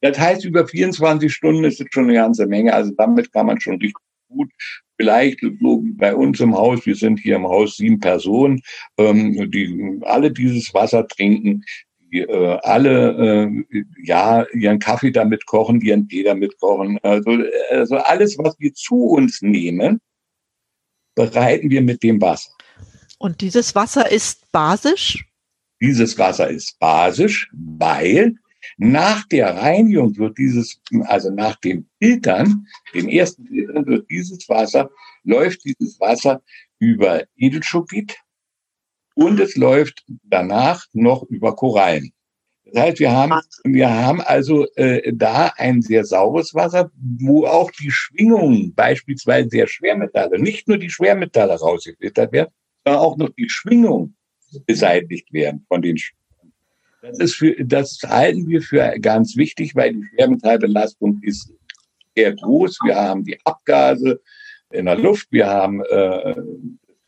das 0.00 0.18
heißt, 0.18 0.44
über 0.44 0.66
24 0.66 1.32
Stunden 1.32 1.64
ist 1.64 1.80
es 1.80 1.86
schon 1.90 2.04
eine 2.04 2.14
ganze 2.14 2.46
Menge. 2.46 2.74
Also 2.74 2.92
damit 2.96 3.32
kann 3.32 3.46
man 3.46 3.60
schon 3.60 3.74
richtig 3.74 3.94
gut 4.28 4.50
vielleicht 4.96 5.40
so 5.60 5.82
bei 5.96 6.14
uns 6.14 6.40
im 6.40 6.54
Haus, 6.54 6.86
wir 6.86 6.94
sind 6.94 7.18
hier 7.18 7.36
im 7.36 7.46
Haus 7.46 7.76
sieben 7.76 8.00
Personen, 8.00 8.62
ähm, 8.98 9.50
die 9.50 10.00
alle 10.02 10.30
dieses 10.30 10.72
Wasser 10.74 11.06
trinken, 11.06 11.64
die 12.12 12.20
äh, 12.20 12.58
alle 12.62 13.56
äh, 13.72 13.84
ja 14.04 14.44
ihren 14.52 14.78
Kaffee 14.78 15.10
damit 15.10 15.46
kochen, 15.46 15.80
ihren 15.80 16.08
Tee 16.08 16.22
damit 16.22 16.58
kochen. 16.60 16.98
Also, 17.02 17.38
also 17.70 17.96
alles, 17.96 18.38
was 18.38 18.54
wir 18.58 18.72
zu 18.74 18.96
uns 18.96 19.42
nehmen, 19.42 20.00
bereiten 21.14 21.70
wir 21.70 21.82
mit 21.82 22.02
dem 22.02 22.20
Wasser. 22.20 22.50
Und 23.18 23.40
dieses 23.40 23.74
Wasser 23.74 24.10
ist 24.10 24.50
basisch? 24.52 25.24
Dieses 25.80 26.18
Wasser 26.18 26.48
ist 26.48 26.78
basisch, 26.78 27.50
weil 27.52 28.36
nach 28.76 29.26
der 29.28 29.56
Reinigung 29.56 30.16
wird 30.16 30.38
dieses, 30.38 30.80
also 31.04 31.30
nach 31.30 31.56
dem 31.56 31.86
Filtern, 32.00 32.66
dem 32.94 33.08
ersten 33.08 33.46
Filtern, 33.46 33.86
wird 33.86 34.10
dieses 34.10 34.48
Wasser, 34.48 34.90
läuft 35.24 35.64
dieses 35.64 35.98
Wasser 36.00 36.42
über 36.78 37.22
Edelschokit 37.36 38.16
und 39.14 39.40
es 39.40 39.56
läuft 39.56 40.04
danach 40.24 40.86
noch 40.92 41.22
über 41.24 41.54
Korallen. 41.54 42.12
Das 42.64 42.82
heißt, 42.82 42.98
wir 42.98 43.12
haben, 43.12 43.40
wir 43.64 43.90
haben 43.90 44.20
also 44.20 44.66
äh, 44.74 45.12
da 45.14 45.52
ein 45.56 45.82
sehr 45.82 46.04
saures 46.04 46.54
Wasser, 46.54 46.90
wo 46.96 47.46
auch 47.46 47.70
die 47.70 47.90
Schwingungen, 47.90 48.74
beispielsweise 48.74 49.48
der 49.48 49.66
Schwermetalle, 49.66 50.40
nicht 50.40 50.66
nur 50.66 50.78
die 50.78 50.90
Schwermetalle 50.90 51.54
rausgefiltert 51.54 52.32
werden, 52.32 52.50
sondern 52.84 53.02
auch 53.02 53.16
noch 53.16 53.30
die 53.30 53.48
Schwingungen 53.48 54.16
beseitigt 54.66 55.32
werden 55.32 55.64
von 55.68 55.82
den 55.82 55.98
das, 57.04 57.18
ist 57.18 57.34
für, 57.34 57.54
das 57.64 57.98
halten 58.02 58.48
wir 58.48 58.62
für 58.62 58.98
ganz 59.00 59.36
wichtig, 59.36 59.74
weil 59.74 59.94
die 59.94 60.04
Schwermetallbelastung 60.14 61.20
ist 61.22 61.52
sehr 62.16 62.34
groß. 62.34 62.78
Wir 62.84 62.96
haben 62.96 63.24
die 63.24 63.38
Abgase 63.44 64.20
in 64.70 64.86
der 64.86 64.96
Luft, 64.96 65.28
wir 65.30 65.46
haben 65.46 65.82
äh, 65.84 66.34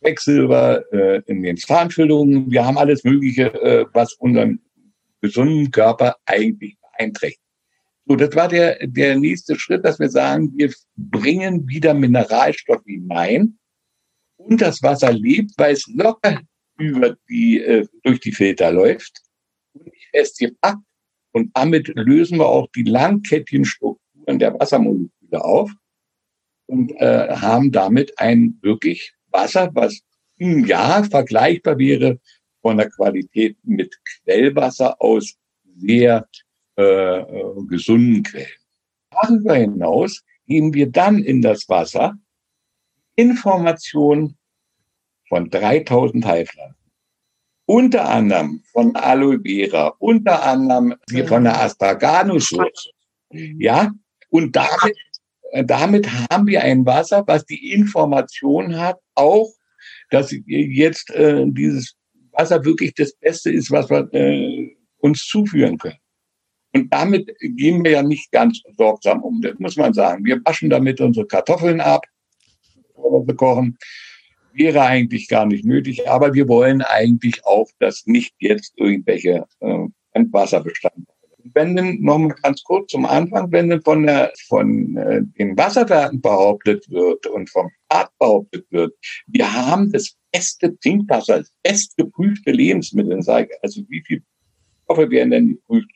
Quecksilber 0.02 0.84
äh, 0.92 1.22
in 1.26 1.42
den 1.42 1.56
Zahnfüllungen, 1.56 2.50
wir 2.50 2.64
haben 2.64 2.78
alles 2.78 3.04
Mögliche, 3.04 3.54
äh, 3.54 3.86
was 3.92 4.12
unseren 4.14 4.60
gesunden 5.22 5.70
Körper 5.70 6.16
eigentlich 6.26 6.76
beeinträchtigt. 6.80 7.42
So, 8.04 8.14
das 8.16 8.34
war 8.36 8.48
der, 8.48 8.86
der 8.86 9.16
nächste 9.16 9.58
Schritt, 9.58 9.84
dass 9.84 9.98
wir 9.98 10.10
sagen, 10.10 10.52
wir 10.56 10.72
bringen 10.96 11.66
wieder 11.66 11.94
Mineralstoffe 11.94 12.84
hinein 12.84 13.58
und 14.36 14.60
das 14.60 14.82
Wasser 14.82 15.12
lebt, 15.12 15.52
weil 15.56 15.72
es 15.72 15.86
locker 15.88 16.40
über 16.78 17.16
die, 17.28 17.60
äh, 17.62 17.86
durch 18.02 18.20
die 18.20 18.32
Filter 18.32 18.70
läuft 18.70 19.25
festgepackt 20.12 20.82
und 21.32 21.50
damit 21.54 21.88
lösen 21.94 22.38
wir 22.38 22.46
auch 22.46 22.68
die 22.74 22.84
Langkettchenstrukturen 22.84 24.38
der 24.38 24.58
Wassermoleküle 24.58 25.44
auf 25.44 25.70
und 26.66 26.92
äh, 26.92 27.28
haben 27.36 27.72
damit 27.72 28.18
ein 28.18 28.58
wirklich 28.62 29.12
Wasser, 29.30 29.70
was 29.74 30.00
Jahr 30.38 31.04
vergleichbar 31.04 31.78
wäre 31.78 32.20
von 32.60 32.76
der 32.76 32.90
Qualität 32.90 33.56
mit 33.62 33.96
Quellwasser 34.04 35.00
aus 35.00 35.36
sehr 35.78 36.26
äh, 36.76 37.24
gesunden 37.68 38.22
Quellen. 38.22 38.48
darüber 39.10 39.54
hinaus 39.54 40.22
geben 40.46 40.74
wir 40.74 40.90
dann 40.90 41.22
in 41.22 41.42
das 41.42 41.68
Wasser 41.68 42.18
Informationen 43.14 44.36
von 45.28 45.48
3000 45.48 46.24
Heilpflanzen. 46.24 46.85
Unter 47.66 48.08
anderem 48.08 48.62
von 48.72 48.94
Aloe 48.94 49.40
Vera, 49.40 49.88
unter 49.98 50.42
anderem 50.44 50.94
von 51.26 51.44
der 51.44 51.60
Astragalus-Wurzel. 51.60 52.92
Ja, 53.30 53.90
und 54.30 54.54
damit, 54.54 54.96
damit 55.64 56.08
haben 56.30 56.46
wir 56.46 56.62
ein 56.62 56.86
Wasser, 56.86 57.24
was 57.26 57.44
die 57.44 57.72
Information 57.72 58.78
hat, 58.78 58.98
auch, 59.16 59.52
dass 60.10 60.32
jetzt 60.46 61.10
äh, 61.10 61.44
dieses 61.48 61.96
Wasser 62.32 62.64
wirklich 62.64 62.94
das 62.94 63.14
Beste 63.16 63.50
ist, 63.50 63.70
was 63.70 63.90
wir 63.90 64.08
äh, 64.14 64.76
uns 64.98 65.26
zuführen 65.26 65.78
können. 65.78 65.98
Und 66.72 66.92
damit 66.92 67.34
gehen 67.40 67.82
wir 67.84 67.92
ja 67.92 68.02
nicht 68.02 68.30
ganz 68.30 68.60
sorgsam 68.76 69.22
um, 69.22 69.40
das 69.40 69.58
muss 69.58 69.76
man 69.76 69.94
sagen. 69.94 70.24
Wir 70.24 70.40
waschen 70.44 70.68
damit 70.68 71.00
unsere 71.00 71.26
Kartoffeln 71.26 71.80
ab, 71.80 72.04
bevor 72.94 73.12
wir 73.12 73.24
sie 73.26 73.36
kochen. 73.36 73.78
Wäre 74.56 74.82
eigentlich 74.82 75.28
gar 75.28 75.46
nicht 75.46 75.64
nötig, 75.64 76.08
aber 76.08 76.34
wir 76.34 76.48
wollen 76.48 76.82
eigentlich 76.82 77.44
auch, 77.44 77.68
dass 77.78 78.06
nicht 78.06 78.34
jetzt 78.38 78.72
irgendwelche 78.76 79.46
äh, 79.60 79.88
Wasserbestände 80.30 81.06
wenn 81.54 81.76
denn 81.76 82.00
noch 82.00 82.18
mal 82.18 82.34
ganz 82.42 82.62
kurz 82.62 82.90
zum 82.90 83.06
Anfang, 83.06 83.50
wenn 83.52 83.70
denn 83.70 83.82
von, 83.82 84.06
der, 84.06 84.32
von 84.48 84.96
äh, 84.96 85.22
den 85.38 85.56
Wasserwerken 85.56 86.20
behauptet 86.20 86.88
wird 86.90 87.26
und 87.26 87.50
vom 87.50 87.70
Staat 87.84 88.10
behauptet 88.18 88.66
wird, 88.70 88.94
wir 89.26 89.52
haben 89.52 89.92
das 89.92 90.16
beste 90.32 90.78
Trinkwasser, 90.78 91.38
das 91.38 91.52
bestgeprüfte 91.62 92.50
Lebensmittel, 92.50 93.22
sage 93.22 93.54
also 93.62 93.82
wie 93.88 94.02
viel 94.02 94.22
Stoffe 94.84 95.10
werden 95.10 95.30
denn 95.30 95.48
geprüft 95.48 95.90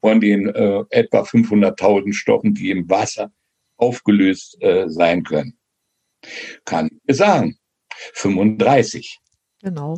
von 0.00 0.20
den 0.20 0.48
äh, 0.48 0.84
etwa 0.90 1.22
500.000 1.22 2.12
Stoffen, 2.12 2.54
die 2.54 2.70
im 2.70 2.88
Wasser 2.88 3.32
aufgelöst 3.76 4.60
äh, 4.62 4.88
sein 4.88 5.22
können? 5.22 5.56
Kann 6.64 6.88
ich 7.06 7.16
sagen, 7.16 7.56
35. 8.14 9.18
Genau. 9.62 9.96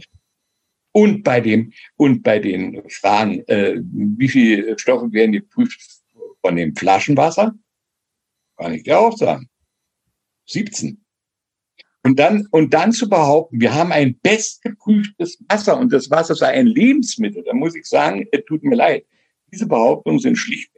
Und 0.93 1.25
bei 1.25 1.41
dem 1.41 1.73
und 1.97 2.23
bei 2.23 2.39
den 2.39 2.89
Fragen, 2.89 3.41
äh, 3.49 3.81
wie 3.83 4.29
viele 4.29 4.79
Stoffe 4.79 5.13
werden 5.13 5.33
geprüft 5.33 5.81
von 6.41 6.57
dem 6.57 6.77
Flaschenwasser, 6.77 7.55
kann 8.57 8.75
ich 8.75 8.85
dir 8.85 8.99
auch 8.99 9.17
sagen. 9.17 9.49
17. 10.47 11.05
Und 12.05 12.19
dann, 12.19 12.47
und 12.51 12.75
dann 12.75 12.93
zu 12.93 13.09
behaupten, 13.09 13.61
wir 13.61 13.73
haben 13.73 13.91
ein 13.91 14.19
bestgeprüftes 14.21 15.43
Wasser 15.49 15.79
und 15.79 15.91
das 15.91 16.11
Wasser 16.11 16.35
sei 16.35 16.49
ein 16.49 16.67
Lebensmittel, 16.67 17.43
da 17.43 17.55
muss 17.55 17.75
ich 17.75 17.87
sagen, 17.87 18.27
es 18.31 18.45
tut 18.45 18.63
mir 18.63 18.77
leid. 18.77 19.07
Diese 19.51 19.67
Behauptungen 19.67 20.19
sind 20.19 20.37
schlicht. 20.37 20.71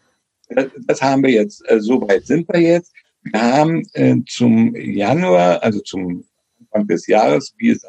Das, 0.51 0.67
das 0.87 1.01
haben 1.01 1.23
wir 1.23 1.31
jetzt. 1.31 1.63
Äh, 1.69 1.81
Soweit 1.81 2.27
sind 2.27 2.47
wir 2.53 2.61
jetzt. 2.61 2.93
Wir 3.23 3.41
haben 3.41 3.83
äh, 3.95 4.17
zum 4.29 4.77
Januar, 4.77 5.63
also 5.63 5.81
zum 5.81 6.25
Anfang 6.61 6.87
des 6.87 7.07
Jahres, 7.07 7.55
wie 7.57 7.71
es 7.71 7.83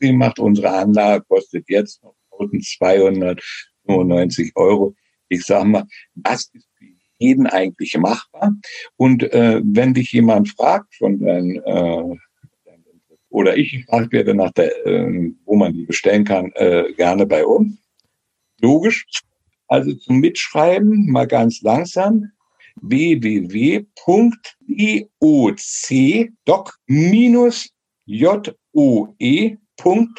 macht. 0.00 0.38
Unsere 0.38 0.70
Anlage 0.70 1.24
kostet 1.28 1.68
jetzt 1.68 2.02
noch 2.02 2.14
1295 2.32 4.52
Euro. 4.54 4.94
Ich 5.28 5.44
sage 5.44 5.66
mal, 5.66 5.84
das 6.14 6.50
ist 6.52 6.66
für 6.78 6.84
jeden 7.18 7.46
eigentlich 7.46 7.96
machbar. 7.96 8.54
Und 8.96 9.22
äh, 9.32 9.62
wenn 9.64 9.94
dich 9.94 10.12
jemand 10.12 10.50
fragt 10.50 10.94
von 10.96 11.18
deinen 11.20 11.62
äh, 11.64 12.16
oder 13.30 13.56
ich 13.56 13.72
gefragt 13.72 14.12
werde 14.12 14.34
nach 14.34 14.50
der, 14.52 14.86
äh, 14.86 15.32
wo 15.44 15.56
man 15.56 15.72
die 15.74 15.84
bestellen 15.84 16.24
kann, 16.24 16.52
äh, 16.54 16.92
gerne 16.96 17.26
bei 17.26 17.44
uns. 17.44 17.76
Logisch. 18.60 19.04
Also 19.68 19.94
zum 19.94 20.20
Mitschreiben 20.20 21.10
mal 21.10 21.26
ganz 21.26 21.60
langsam 21.62 22.30
www.doc-joe 22.80 23.86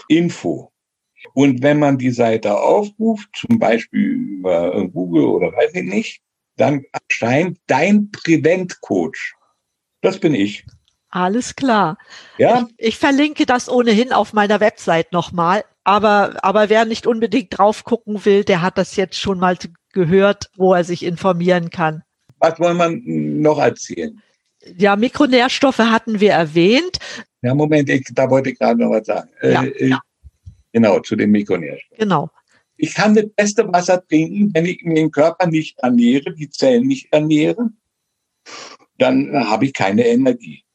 Info. 0.08 0.72
Und 1.34 1.62
wenn 1.62 1.80
man 1.80 1.98
die 1.98 2.12
Seite 2.12 2.60
aufruft, 2.60 3.30
zum 3.34 3.60
Beispiel 3.60 4.02
über 4.02 4.88
Google 4.88 5.26
oder 5.26 5.52
weiß 5.52 5.74
ich 5.74 5.84
nicht, 5.84 6.22
dann 6.56 6.84
erscheint 6.92 7.60
dein 7.68 8.10
Prevent-Coach. 8.12 9.36
Das 10.02 10.20
bin 10.20 10.34
ich. 10.34 10.66
Alles 11.10 11.56
klar. 11.56 11.98
Ja. 12.38 12.68
Ich, 12.78 12.90
ich, 12.90 12.98
verlinke 12.98 13.46
das 13.46 13.70
ohnehin 13.70 14.12
auf 14.12 14.34
meiner 14.34 14.60
Website 14.60 15.14
nochmal. 15.14 15.64
Aber, 15.84 16.36
aber 16.44 16.70
wer 16.70 16.86
nicht 16.86 17.08
unbedingt 17.08 17.58
drauf 17.58 17.84
gucken 17.84 18.26
will, 18.26 18.44
der 18.44 18.62
hat 18.62 18.78
das 18.78 18.96
jetzt 18.96 19.18
schon 19.18 19.40
mal 19.40 19.58
gehört, 19.94 20.50
wo 20.58 20.74
er 20.74 20.84
sich 20.84 21.04
informieren 21.04 21.70
kann. 21.70 22.04
Was 22.40 22.60
wollen 22.60 22.78
wir 22.78 22.90
noch 22.92 23.58
erzählen? 23.58 24.22
Ja, 24.76 24.96
Mikronährstoffe 24.96 25.80
hatten 25.80 26.20
wir 26.20 26.34
erwähnt. 26.34 27.00
Ja, 27.48 27.56
Moment, 27.56 27.90
ich, 27.90 28.06
da 28.14 28.30
wollte 28.30 28.50
ich 28.50 28.60
gerade 28.60 28.78
noch 28.82 28.90
was 28.90 29.08
sagen. 29.08 29.30
Äh, 29.40 29.54
ja, 29.54 29.64
äh, 29.64 29.88
ja. 29.88 30.02
Genau, 30.74 31.00
zu 31.00 31.16
den 31.16 31.32
Mikronährstoffen. 31.32 31.98
Genau. 31.98 32.30
Ich 32.76 32.94
kann 32.94 33.16
das 33.16 33.26
beste 33.38 33.66
Wasser 33.72 34.06
trinken, 34.06 34.52
wenn 34.54 34.66
ich 34.66 34.84
den 34.84 35.12
Körper 35.12 35.48
nicht 35.48 35.80
ernähre, 35.80 36.34
die 36.34 36.50
Zellen 36.50 36.86
nicht 36.88 37.08
ernähre, 37.14 37.70
dann 38.98 39.34
habe 39.34 39.64
ich 39.66 39.74
keine 39.74 40.06
Energie. 40.06 40.66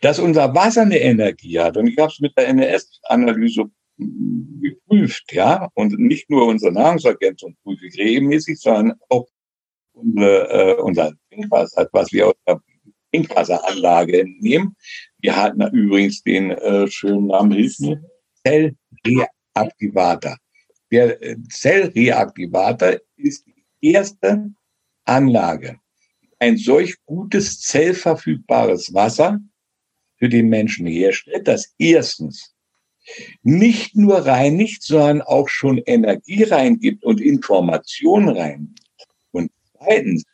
Dass 0.00 0.18
unser 0.18 0.54
Wasser 0.54 0.82
eine 0.82 0.98
Energie 0.98 1.58
hat, 1.60 1.76
und 1.76 1.86
ich 1.86 1.98
habe 1.98 2.10
es 2.10 2.18
mit 2.20 2.32
der 2.38 2.48
NS-Analyse 2.48 3.70
geprüft, 3.98 5.32
ja, 5.32 5.68
und 5.74 5.98
nicht 5.98 6.30
nur 6.30 6.46
unsere 6.46 6.72
Nahrungsergänzung 6.72 7.54
prüfe 7.62 7.88
ich 7.88 7.98
regelmäßig, 7.98 8.58
sondern 8.58 8.98
auch 9.10 9.28
unsere, 9.92 10.48
äh, 10.48 10.80
unser 10.80 11.12
Trinkwasser, 11.28 11.86
was 11.92 12.10
wir 12.10 12.28
aus 12.28 12.34
der 12.46 12.58
Trinkwasseranlage 13.10 14.24
nehmen. 14.40 14.76
Wir 15.18 15.36
hatten 15.36 15.62
übrigens 15.74 16.22
den 16.22 16.50
äh, 16.50 16.88
schönen 16.88 17.26
Namen 17.26 17.52
Hilfen, 17.52 18.04
Zellreaktivator. 18.44 20.36
Der 20.90 21.22
äh, 21.22 21.36
Zellreaktivator 21.48 22.96
ist 23.16 23.46
die 23.46 23.92
erste 23.92 24.50
Anlage, 25.04 25.78
ein 26.38 26.56
solch 26.56 26.96
gutes 27.04 27.60
zellverfügbares 27.60 28.94
Wasser 28.94 29.40
für 30.16 30.28
den 30.28 30.48
Menschen 30.48 30.86
herstellt, 30.86 31.48
das 31.48 31.74
erstens 31.78 32.54
nicht 33.42 33.96
nur 33.96 34.26
reinigt, 34.26 34.82
sondern 34.82 35.22
auch 35.22 35.48
schon 35.48 35.78
Energie 35.78 36.44
reingibt 36.44 37.04
und 37.04 37.20
Information 37.20 38.28
reingibt. 38.28 38.80
Und 39.32 39.50
zweitens 39.76 40.24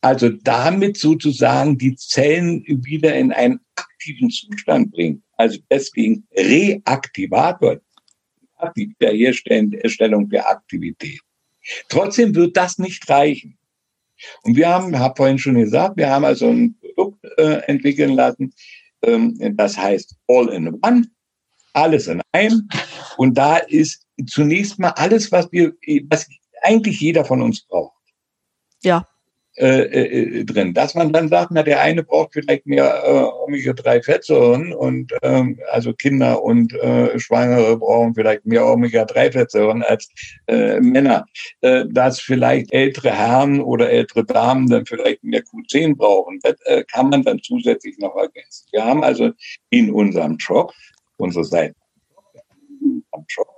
also 0.00 0.28
damit 0.28 0.96
sozusagen 0.96 1.76
die 1.78 1.96
Zellen 1.96 2.64
wieder 2.66 3.14
in 3.14 3.32
einen 3.32 3.60
aktiven 3.74 4.30
Zustand 4.30 4.92
bringt. 4.92 5.22
Also 5.36 5.58
deswegen 5.70 6.26
Reaktivator, 6.36 7.80
die 8.76 8.94
Wiederherstellung 8.98 10.28
der 10.28 10.48
Aktivität. 10.48 11.20
Trotzdem 11.88 12.34
wird 12.34 12.56
das 12.56 12.78
nicht 12.78 13.08
reichen. 13.08 13.58
Und 14.42 14.56
wir 14.56 14.68
haben, 14.68 14.98
habe 14.98 15.14
vorhin 15.16 15.38
schon 15.38 15.54
gesagt, 15.54 15.96
wir 15.96 16.10
haben 16.10 16.24
also 16.24 16.48
ein 16.48 16.76
Produkt 16.80 17.24
äh, 17.36 17.60
entwickeln 17.66 18.14
lassen, 18.14 18.52
ähm, 19.02 19.36
das 19.56 19.76
heißt 19.76 20.16
All 20.26 20.48
in 20.48 20.74
One, 20.82 21.06
alles 21.72 22.08
in 22.08 22.20
einem. 22.32 22.68
Und 23.16 23.38
da 23.38 23.58
ist 23.58 24.04
zunächst 24.26 24.78
mal 24.78 24.90
alles, 24.90 25.30
was 25.30 25.50
wir, 25.52 25.72
was 26.08 26.28
eigentlich 26.62 27.00
jeder 27.00 27.24
von 27.24 27.42
uns 27.42 27.62
braucht. 27.62 27.96
Ja. 28.82 29.06
Äh, 29.58 29.80
äh, 29.80 30.44
drin. 30.44 30.72
Dass 30.72 30.94
man 30.94 31.12
dann 31.12 31.28
sagt, 31.28 31.50
na, 31.50 31.64
der 31.64 31.80
eine 31.80 32.04
braucht 32.04 32.32
vielleicht 32.32 32.64
mehr 32.64 33.02
äh, 33.04 33.44
Omega-3-Fettsäuren 33.44 34.72
und 34.72 35.12
ähm, 35.22 35.58
also 35.72 35.92
Kinder 35.92 36.44
und 36.44 36.72
äh, 36.74 37.18
Schwangere 37.18 37.76
brauchen 37.76 38.14
vielleicht 38.14 38.46
mehr 38.46 38.64
Omega-3-Fettsäuren 38.64 39.82
als 39.82 40.08
äh, 40.46 40.78
Männer. 40.78 41.26
Äh, 41.62 41.86
dass 41.88 42.20
vielleicht 42.20 42.72
ältere 42.72 43.10
Herren 43.10 43.60
oder 43.60 43.90
ältere 43.90 44.24
Damen 44.24 44.68
dann 44.68 44.86
vielleicht 44.86 45.24
mehr 45.24 45.42
Q10 45.42 45.96
brauchen, 45.96 46.38
das 46.44 46.54
äh, 46.66 46.84
kann 46.84 47.10
man 47.10 47.24
dann 47.24 47.40
zusätzlich 47.42 47.98
noch 47.98 48.14
ergänzen. 48.14 48.68
Wir 48.70 48.84
haben 48.84 49.02
also 49.02 49.32
in 49.70 49.90
unserem 49.90 50.38
Shop, 50.38 50.72
unsere 51.16 51.44
Seite, 51.44 51.74
Shop, 53.26 53.48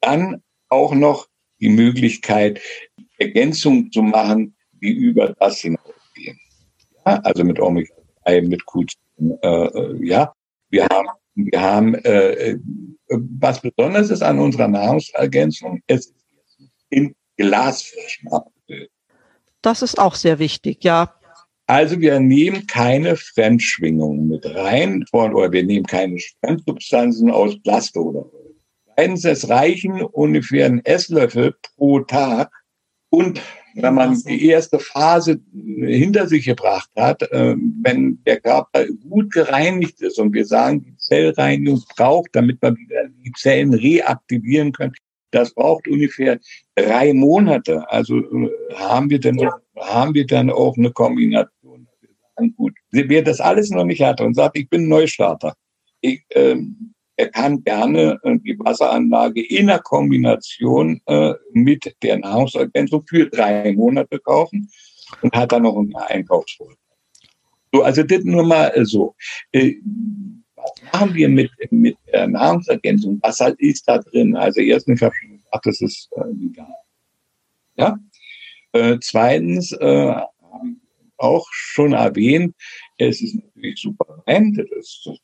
dann 0.00 0.44
auch 0.68 0.94
noch 0.94 1.26
die 1.60 1.70
Möglichkeit, 1.70 2.60
Ergänzungen 3.18 3.90
zu 3.90 4.02
machen, 4.02 4.54
die 4.80 4.92
über 4.92 5.34
das 5.38 5.58
hinausgehen. 5.60 6.38
Ja, 7.06 7.20
also 7.22 7.44
mit 7.44 7.60
Omega-3, 7.60 8.48
mit 8.48 8.62
Q10, 8.62 8.94
äh, 9.42 10.06
ja. 10.06 10.32
Wir 10.70 10.86
haben, 10.86 11.08
wir 11.34 11.60
haben, 11.60 11.94
äh, 11.96 12.58
was 13.08 13.60
besonders 13.60 14.10
ist 14.10 14.22
an 14.22 14.38
unserer 14.38 14.68
Nahrungsergänzung, 14.68 15.80
es 15.86 16.06
ist 16.06 16.14
in 16.90 17.14
Glasflaschen 17.36 18.28
abgebildet. 18.28 18.90
Das 19.62 19.82
ist 19.82 19.98
auch 19.98 20.14
sehr 20.14 20.38
wichtig, 20.38 20.84
ja. 20.84 21.14
Also 21.66 22.00
wir 22.00 22.18
nehmen 22.20 22.66
keine 22.66 23.16
Fremdschwingungen 23.16 24.28
mit 24.28 24.46
rein 24.46 25.04
oder 25.12 25.52
wir 25.52 25.64
nehmen 25.64 25.84
keine 25.84 26.18
Fremdsubstanzen 26.40 27.30
aus 27.30 27.60
Plast 27.62 27.96
oder 27.96 28.24
Zweitens, 28.98 29.24
es 29.24 29.48
reichen 29.48 30.02
ungefähr 30.02 30.66
ein 30.66 30.84
Esslöffel 30.84 31.54
pro 31.76 32.00
Tag 32.00 32.50
und 33.10 33.40
wenn 33.80 33.94
man 33.94 34.20
die 34.22 34.46
erste 34.46 34.78
Phase 34.78 35.40
hinter 35.52 36.26
sich 36.26 36.44
gebracht 36.44 36.90
hat, 36.96 37.22
äh, 37.22 37.54
wenn 37.82 38.22
der 38.24 38.40
Körper 38.40 38.86
gut 39.08 39.32
gereinigt 39.32 40.00
ist 40.00 40.18
und 40.18 40.32
wir 40.32 40.44
sagen, 40.44 40.82
die 40.82 40.96
Zellreinigung 40.96 41.82
braucht, 41.96 42.30
damit 42.32 42.60
wir 42.60 42.76
wieder 42.76 43.08
die 43.24 43.32
Zellen 43.32 43.74
reaktivieren 43.74 44.72
können, 44.72 44.92
das 45.30 45.54
braucht 45.54 45.86
ungefähr 45.86 46.38
drei 46.74 47.12
Monate. 47.12 47.88
Also 47.90 48.18
äh, 48.18 48.50
haben 48.74 49.10
wir 49.10 49.20
dann, 49.20 49.38
haben 49.76 50.14
wir 50.14 50.26
dann 50.26 50.50
auch 50.50 50.76
eine 50.76 50.90
Kombination. 50.90 51.86
Wir 52.00 52.10
sagen, 52.36 52.54
gut, 52.56 52.74
wer 52.90 53.22
das 53.22 53.40
alles 53.40 53.70
noch 53.70 53.84
nicht 53.84 54.02
hat 54.02 54.20
und 54.20 54.34
sagt, 54.34 54.56
ich 54.58 54.68
bin 54.68 54.88
Neustarter, 54.88 55.54
ich, 56.00 56.22
ähm, 56.34 56.94
er 57.18 57.30
kann 57.30 57.64
gerne 57.64 58.18
äh, 58.22 58.38
die 58.38 58.56
Wasseranlage 58.60 59.44
in 59.44 59.66
der 59.66 59.80
Kombination 59.80 61.00
äh, 61.06 61.34
mit 61.52 61.96
der 62.02 62.18
Nahrungsergänzung 62.18 63.04
für 63.08 63.28
drei 63.28 63.72
Monate 63.72 64.20
kaufen 64.20 64.70
und 65.22 65.34
hat 65.34 65.50
dann 65.50 65.64
noch 65.64 65.76
einen 65.76 65.96
Einkaufsvorteil. 65.96 66.76
So, 67.72 67.82
also 67.82 68.04
das 68.04 68.22
nur 68.22 68.44
mal 68.44 68.68
äh, 68.68 68.84
so. 68.84 69.16
Was 69.52 70.92
machen 70.92 71.14
wir 71.14 71.28
mit, 71.28 71.50
mit 71.72 71.96
der 72.12 72.28
Nahrungsergänzung? 72.28 73.18
Was 73.22 73.40
halt 73.40 73.58
ist 73.58 73.88
da 73.88 73.98
drin? 73.98 74.36
Also 74.36 74.60
erstens, 74.60 75.00
ich 75.00 75.04
habe 75.04 75.14
gesagt, 75.20 75.66
das 75.66 75.80
ist 75.80 76.10
legal. 76.32 76.74
Ja. 77.76 77.98
Zweitens, 79.00 79.72
auch 81.16 81.46
schon 81.50 81.92
erwähnt, 81.92 82.54
es 82.96 83.20
ist 83.22 83.36
natürlich 83.36 83.80
super 83.80 84.22
rein, 84.26 84.52
das 84.54 85.02
das 85.04 85.18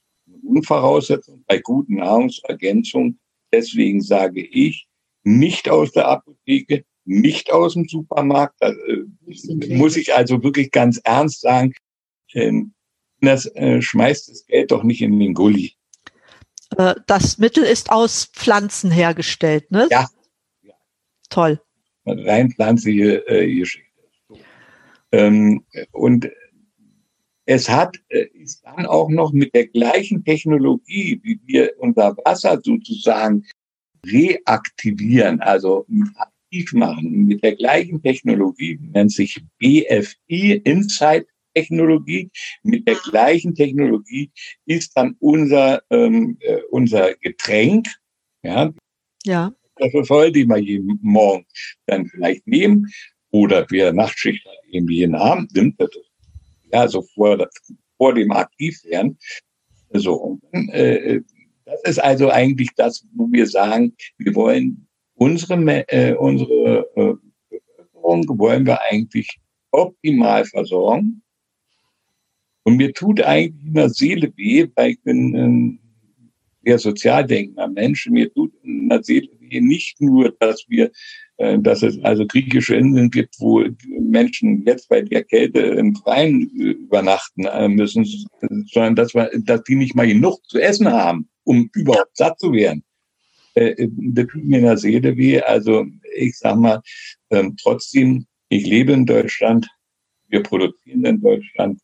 Grundvoraussetzung 0.44 1.44
bei 1.46 1.58
guten 1.58 1.96
Nahrungsergänzungen. 1.96 3.18
Deswegen 3.52 4.00
sage 4.02 4.42
ich, 4.42 4.86
nicht 5.22 5.68
aus 5.68 5.92
der 5.92 6.08
Apotheke, 6.08 6.84
nicht 7.04 7.52
aus 7.52 7.74
dem 7.74 7.86
Supermarkt. 7.88 8.56
Das, 8.60 8.74
äh, 8.76 9.74
muss 9.74 9.96
ich 9.96 10.14
also 10.14 10.42
wirklich 10.42 10.70
ganz 10.70 11.00
ernst 11.04 11.40
sagen. 11.40 11.72
Ähm, 12.34 12.74
das 13.20 13.46
äh, 13.54 13.80
schmeißt 13.80 14.28
das 14.28 14.46
Geld 14.46 14.70
doch 14.70 14.82
nicht 14.82 15.00
in 15.02 15.18
den 15.18 15.34
Gully. 15.34 15.72
Äh, 16.76 16.94
das 17.06 17.38
Mittel 17.38 17.64
ist 17.64 17.90
aus 17.90 18.26
Pflanzen 18.26 18.90
hergestellt, 18.90 19.70
ne? 19.70 19.88
Ja. 19.90 20.08
Toll. 21.30 21.60
Rein 22.06 22.52
pflanzliche 22.52 23.26
äh, 23.28 23.54
Geschichte. 23.54 23.88
Ähm, 25.12 25.64
und 25.92 26.28
es 27.46 27.68
hat, 27.68 27.96
äh, 28.08 28.26
ist 28.34 28.64
dann 28.64 28.86
auch 28.86 29.08
noch 29.08 29.32
mit 29.32 29.54
der 29.54 29.66
gleichen 29.66 30.24
Technologie, 30.24 31.20
wie 31.22 31.40
wir 31.46 31.72
unser 31.78 32.16
Wasser 32.24 32.60
sozusagen 32.62 33.44
reaktivieren, 34.06 35.40
also 35.40 35.86
aktiv 36.16 36.72
machen, 36.72 37.26
mit 37.26 37.42
der 37.42 37.56
gleichen 37.56 38.02
Technologie, 38.02 38.78
nennt 38.80 39.12
sich 39.12 39.42
BFI, 39.58 40.62
Insight 40.64 41.26
Technologie, 41.54 42.30
mit 42.62 42.86
der 42.86 42.96
gleichen 42.96 43.54
Technologie 43.54 44.30
ist 44.66 44.92
dann 44.96 45.16
unser, 45.20 45.82
ähm, 45.90 46.36
äh, 46.40 46.60
unser 46.70 47.14
Getränk, 47.14 47.86
ja, 48.42 48.72
ja. 49.24 49.54
das 49.76 49.94
ist 49.94 50.08
voll, 50.08 50.32
die 50.32 50.46
wir 50.46 50.58
jeden 50.58 50.98
Morgen 51.00 51.46
dann 51.86 52.06
vielleicht 52.06 52.46
nehmen, 52.46 52.90
oder 53.30 53.66
wer 53.70 53.92
Nachtschicht 53.92 54.46
irgendwie 54.70 54.98
jeden 54.98 55.14
Abend 55.14 55.54
nimmt, 55.54 55.80
das 55.80 55.90
ist 55.90 56.13
ja, 56.72 56.88
so 56.88 57.02
vor, 57.14 57.48
vor 57.96 58.14
dem 58.14 58.32
Aktivwerden. 58.32 59.18
So, 59.92 60.38
dann, 60.52 60.68
äh, 60.70 61.20
das 61.64 61.82
ist 61.84 61.98
also 61.98 62.30
eigentlich 62.30 62.70
das, 62.76 63.06
wo 63.14 63.30
wir 63.30 63.46
sagen, 63.46 63.94
wir 64.18 64.34
wollen 64.34 64.86
unsere, 65.14 65.88
äh, 65.88 66.14
unsere 66.14 66.86
äh, 66.96 67.14
Bevölkerung 68.04 68.38
wollen 68.38 68.66
wir 68.66 68.80
eigentlich 68.82 69.38
optimal 69.70 70.44
versorgen. 70.44 71.22
Und 72.64 72.76
mir 72.76 72.92
tut 72.92 73.20
eigentlich 73.20 73.66
in 73.66 73.74
der 73.74 73.90
Seele 73.90 74.32
weh, 74.36 74.66
weil 74.74 74.92
ich 74.92 75.02
bin 75.02 75.78
sehr 76.64 76.78
sozial 76.78 77.26
denkender 77.26 77.68
Mensch. 77.68 78.08
Mir 78.08 78.32
tut 78.32 78.52
in 78.62 78.88
der 78.88 79.02
Seele 79.02 79.28
weh 79.40 79.60
nicht 79.60 80.00
nur, 80.00 80.34
dass 80.38 80.64
wir 80.68 80.90
äh, 81.36 81.58
dass 81.58 81.82
es 81.82 81.98
also 82.04 82.26
griechische 82.26 82.76
Inseln 82.76 83.10
gibt, 83.10 83.40
wo 83.40 83.64
Menschen 83.88 84.64
jetzt 84.66 84.88
bei 84.88 85.02
der 85.02 85.24
Kälte 85.24 85.60
im 85.60 85.96
Freien 85.96 86.42
äh, 86.60 86.70
übernachten 86.70 87.46
äh, 87.46 87.68
müssen, 87.68 88.06
sondern 88.70 88.94
dass, 88.94 89.14
wir, 89.14 89.30
dass 89.40 89.64
die 89.64 89.74
nicht 89.74 89.96
mal 89.96 90.06
genug 90.06 90.38
zu 90.48 90.60
essen 90.60 90.92
haben, 90.92 91.28
um 91.42 91.68
überhaupt 91.74 92.16
satt 92.16 92.38
zu 92.38 92.52
werden. 92.52 92.84
Das 93.56 94.26
tut 94.26 94.44
mir 94.44 94.58
in 94.58 94.64
der 94.64 94.78
Seele 94.78 95.16
weh. 95.16 95.40
Also 95.40 95.86
ich 96.16 96.36
sag 96.38 96.56
mal, 96.56 96.82
ähm, 97.30 97.56
trotzdem, 97.60 98.26
ich 98.48 98.66
lebe 98.66 98.92
in 98.92 99.06
Deutschland, 99.06 99.68
wir 100.26 100.42
produzieren 100.42 101.04
in 101.04 101.20
Deutschland. 101.20 101.80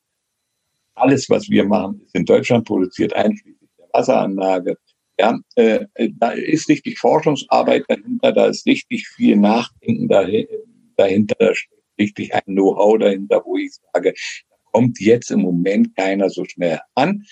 Alles, 0.95 1.31
was 1.31 1.49
wir 1.49 1.65
machen, 1.65 2.01
ist 2.05 2.15
in 2.17 2.25
Deutschland 2.25 2.67
produziert, 2.67 3.15
einschließlich 3.15 3.60
Wasseranlage, 3.93 4.77
ja, 5.19 5.39
äh, 5.57 5.87
da 6.19 6.31
ist 6.31 6.69
richtig 6.69 6.99
Forschungsarbeit 6.99 7.85
dahinter, 7.89 8.33
da 8.33 8.47
ist 8.47 8.67
richtig 8.67 9.07
viel 9.09 9.37
Nachdenken 9.37 10.09
dahinter, 10.09 11.37
da 11.39 11.55
steht 11.55 11.81
richtig 12.01 12.35
ein 12.35 12.43
Know-how 12.47 12.99
dahinter, 12.99 13.43
wo 13.45 13.57
ich 13.57 13.73
sage, 13.93 14.15
da 14.49 14.57
kommt 14.73 14.99
jetzt 15.01 15.31
im 15.31 15.43
Moment 15.43 15.95
keiner 15.97 16.31
so 16.31 16.45
schnell 16.45 16.81
an. 16.95 17.25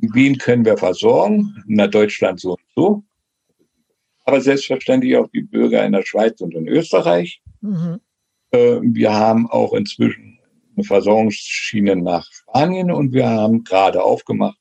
Wen 0.00 0.36
können 0.38 0.64
wir 0.64 0.76
versorgen? 0.76 1.62
Na, 1.66 1.86
Deutschland 1.86 2.40
so 2.40 2.52
und 2.52 2.66
so. 2.74 3.04
Aber 4.24 4.40
selbstverständlich 4.40 5.16
auch 5.16 5.28
die 5.28 5.42
Bürger 5.42 5.86
in 5.86 5.92
der 5.92 6.04
Schweiz 6.04 6.40
und 6.40 6.54
in 6.54 6.66
Österreich. 6.66 7.40
Mhm. 7.60 8.00
Äh, 8.50 8.80
wir 8.82 9.14
haben 9.14 9.48
auch 9.48 9.72
inzwischen 9.72 10.40
eine 10.74 10.84
Versorgungsschiene 10.84 11.94
nach 11.96 12.26
Spanien 12.32 12.90
und 12.90 13.12
wir 13.12 13.28
haben 13.28 13.62
gerade 13.62 14.02
aufgemacht. 14.02 14.58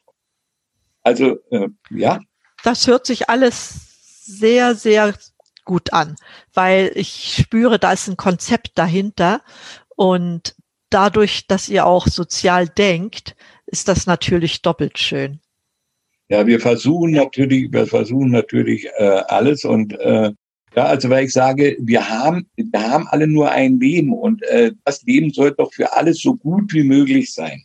Also 1.06 1.38
äh, 1.52 1.70
ja, 1.92 2.20
das 2.64 2.88
hört 2.88 3.06
sich 3.06 3.30
alles 3.30 4.24
sehr, 4.26 4.74
sehr 4.74 5.14
gut 5.66 5.94
an, 5.94 6.16
weil 6.54 6.92
ich 6.96 7.36
spüre, 7.40 7.78
da 7.78 7.92
ist 7.92 8.08
ein 8.08 8.18
Konzept 8.18 8.72
dahinter 8.74 9.42
und 9.96 10.56
dadurch, 10.90 11.46
dass 11.46 11.70
ihr 11.70 11.86
auch 11.86 12.08
sozial 12.08 12.68
denkt, 12.68 13.36
ist 13.68 13.88
das 13.88 14.08
natürlich 14.08 14.64
doppelt 14.64 14.98
schön. 14.98 15.42
Ja, 16.28 16.48
wir 16.48 16.60
versuchen 16.60 17.12
natürlich, 17.12 17.72
wir 17.72 17.86
versuchen 17.86 18.32
natürlich 18.32 18.88
äh, 18.98 19.22
alles 19.28 19.64
und 19.64 19.94
äh, 20.00 20.32
ja, 20.76 20.86
also 20.86 21.10
weil 21.12 21.26
ich 21.26 21.34
sage, 21.34 21.78
wir 21.80 22.10
haben, 22.10 22.50
wir 22.56 22.82
haben 22.82 23.08
alle 23.10 23.28
nur 23.28 23.52
ein 23.52 23.80
Leben 23.80 24.12
und 24.12 24.42
äh, 24.44 24.72
das 24.84 25.04
Leben 25.04 25.32
soll 25.32 25.52
doch 25.52 25.72
für 25.72 25.94
alles 25.94 26.20
so 26.20 26.36
gut 26.36 26.74
wie 26.74 26.84
möglich 26.84 27.32
sein. 27.32 27.64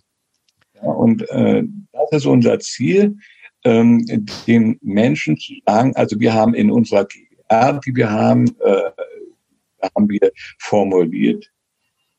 Ja, 0.82 0.90
und 0.90 1.28
äh, 1.30 1.62
das 1.92 2.10
ist 2.12 2.26
unser 2.26 2.58
Ziel 2.58 3.16
ähm, 3.64 4.04
den 4.46 4.78
Menschen 4.82 5.36
zu 5.36 5.54
sagen, 5.66 5.94
also 5.96 6.18
wir 6.18 6.32
haben 6.32 6.54
in 6.54 6.70
unserer 6.70 7.06
GR, 7.06 7.80
die 7.84 7.94
wir 7.94 8.10
haben, 8.10 8.46
äh, 8.60 8.90
haben 9.94 10.08
wir 10.08 10.32
formuliert 10.58 11.50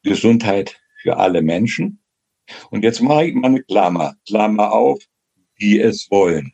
Gesundheit 0.04 0.80
für 1.02 1.18
alle 1.18 1.42
Menschen. 1.42 2.00
Und 2.70 2.84
jetzt 2.84 3.02
mache 3.02 3.28
ich 3.28 3.36
mal 3.36 3.48
eine 3.48 3.64
Klammer, 3.64 4.16
Klammer 4.28 4.72
auf, 4.72 5.00
die 5.60 5.80
es 5.80 6.10
wollen. 6.12 6.54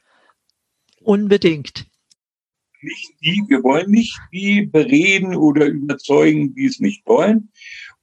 Unbedingt. 1.01 1.87
Nicht 2.81 3.13
die, 3.21 3.43
wir 3.47 3.63
wollen 3.63 3.89
nicht 3.89 4.17
die 4.31 4.65
bereden 4.65 5.35
oder 5.35 5.65
überzeugen, 5.65 6.53
die 6.53 6.65
es 6.65 6.79
nicht 6.79 7.05
wollen. 7.07 7.49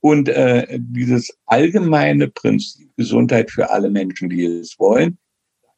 Und 0.04 0.28
äh, 0.28 0.66
dieses 0.78 1.34
allgemeine 1.46 2.28
Prinzip 2.28 2.94
Gesundheit 2.98 3.50
für 3.50 3.70
alle 3.70 3.88
Menschen, 3.88 4.28
die 4.28 4.44
es 4.44 4.78
wollen, 4.78 5.16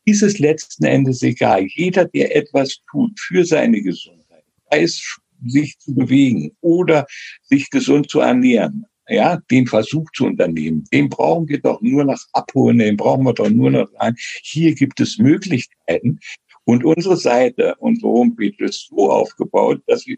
ist 0.04 0.20
es 0.20 0.40
letzten 0.40 0.84
Endes 0.84 1.22
egal. 1.22 1.64
Jeder, 1.68 2.06
der 2.06 2.34
etwas 2.34 2.80
tut 2.90 3.20
für 3.20 3.44
seine 3.44 3.80
Gesundheit, 3.80 4.42
sei 4.68 4.82
es 4.82 5.20
sich 5.46 5.78
zu 5.78 5.94
bewegen 5.94 6.56
oder 6.60 7.06
sich 7.42 7.70
gesund 7.70 8.10
zu 8.10 8.18
ernähren, 8.18 8.86
ja, 9.08 9.40
den 9.48 9.68
Versuch 9.68 10.10
zu 10.12 10.26
unternehmen, 10.26 10.82
den 10.92 11.08
brauchen 11.08 11.46
wir 11.46 11.60
doch 11.60 11.80
nur 11.80 12.02
noch 12.02 12.18
abholen, 12.32 12.78
den 12.78 12.96
brauchen 12.96 13.22
wir 13.22 13.32
doch 13.32 13.48
nur 13.48 13.70
noch 13.70 13.88
sagen, 13.92 14.16
hier 14.42 14.74
gibt 14.74 14.98
es 14.98 15.18
Möglichkeiten. 15.18 16.18
Und 16.64 16.84
unsere 16.84 17.16
Seite, 17.16 17.76
unsere 17.78 18.08
Homepage 18.08 18.56
ist 18.58 18.88
so 18.88 19.08
aufgebaut, 19.08 19.82
dass 19.86 20.04
wir, 20.04 20.16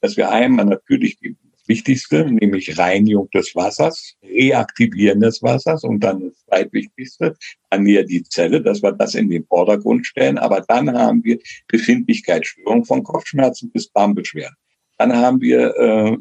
dass 0.00 0.16
wir 0.16 0.30
einmal 0.30 0.64
natürlich 0.64 1.18
die 1.18 1.36
Wichtigste, 1.68 2.24
nämlich 2.30 2.78
Reinigung 2.78 3.28
des 3.30 3.54
Wassers, 3.54 4.14
Reaktivieren 4.22 5.20
des 5.20 5.42
Wassers 5.42 5.84
und 5.84 6.00
dann 6.00 6.20
das 6.20 6.44
zweitwichtigste, 6.46 7.36
ernähr 7.70 8.04
die 8.04 8.22
Zelle, 8.24 8.60
dass 8.60 8.82
wir 8.82 8.92
das 8.92 9.14
in 9.14 9.30
den 9.30 9.44
Vordergrund 9.44 10.06
stellen. 10.06 10.38
Aber 10.38 10.64
dann 10.66 10.90
haben 10.96 11.22
wir 11.24 11.38
Befindlichkeitsstörung 11.68 12.84
von 12.84 13.02
Kopfschmerzen 13.02 13.70
bis 13.70 13.92
Darmbeschwerden. 13.92 14.56
Dann 14.96 15.14
haben 15.14 15.40
wir 15.40 15.76
äh, 15.76 16.16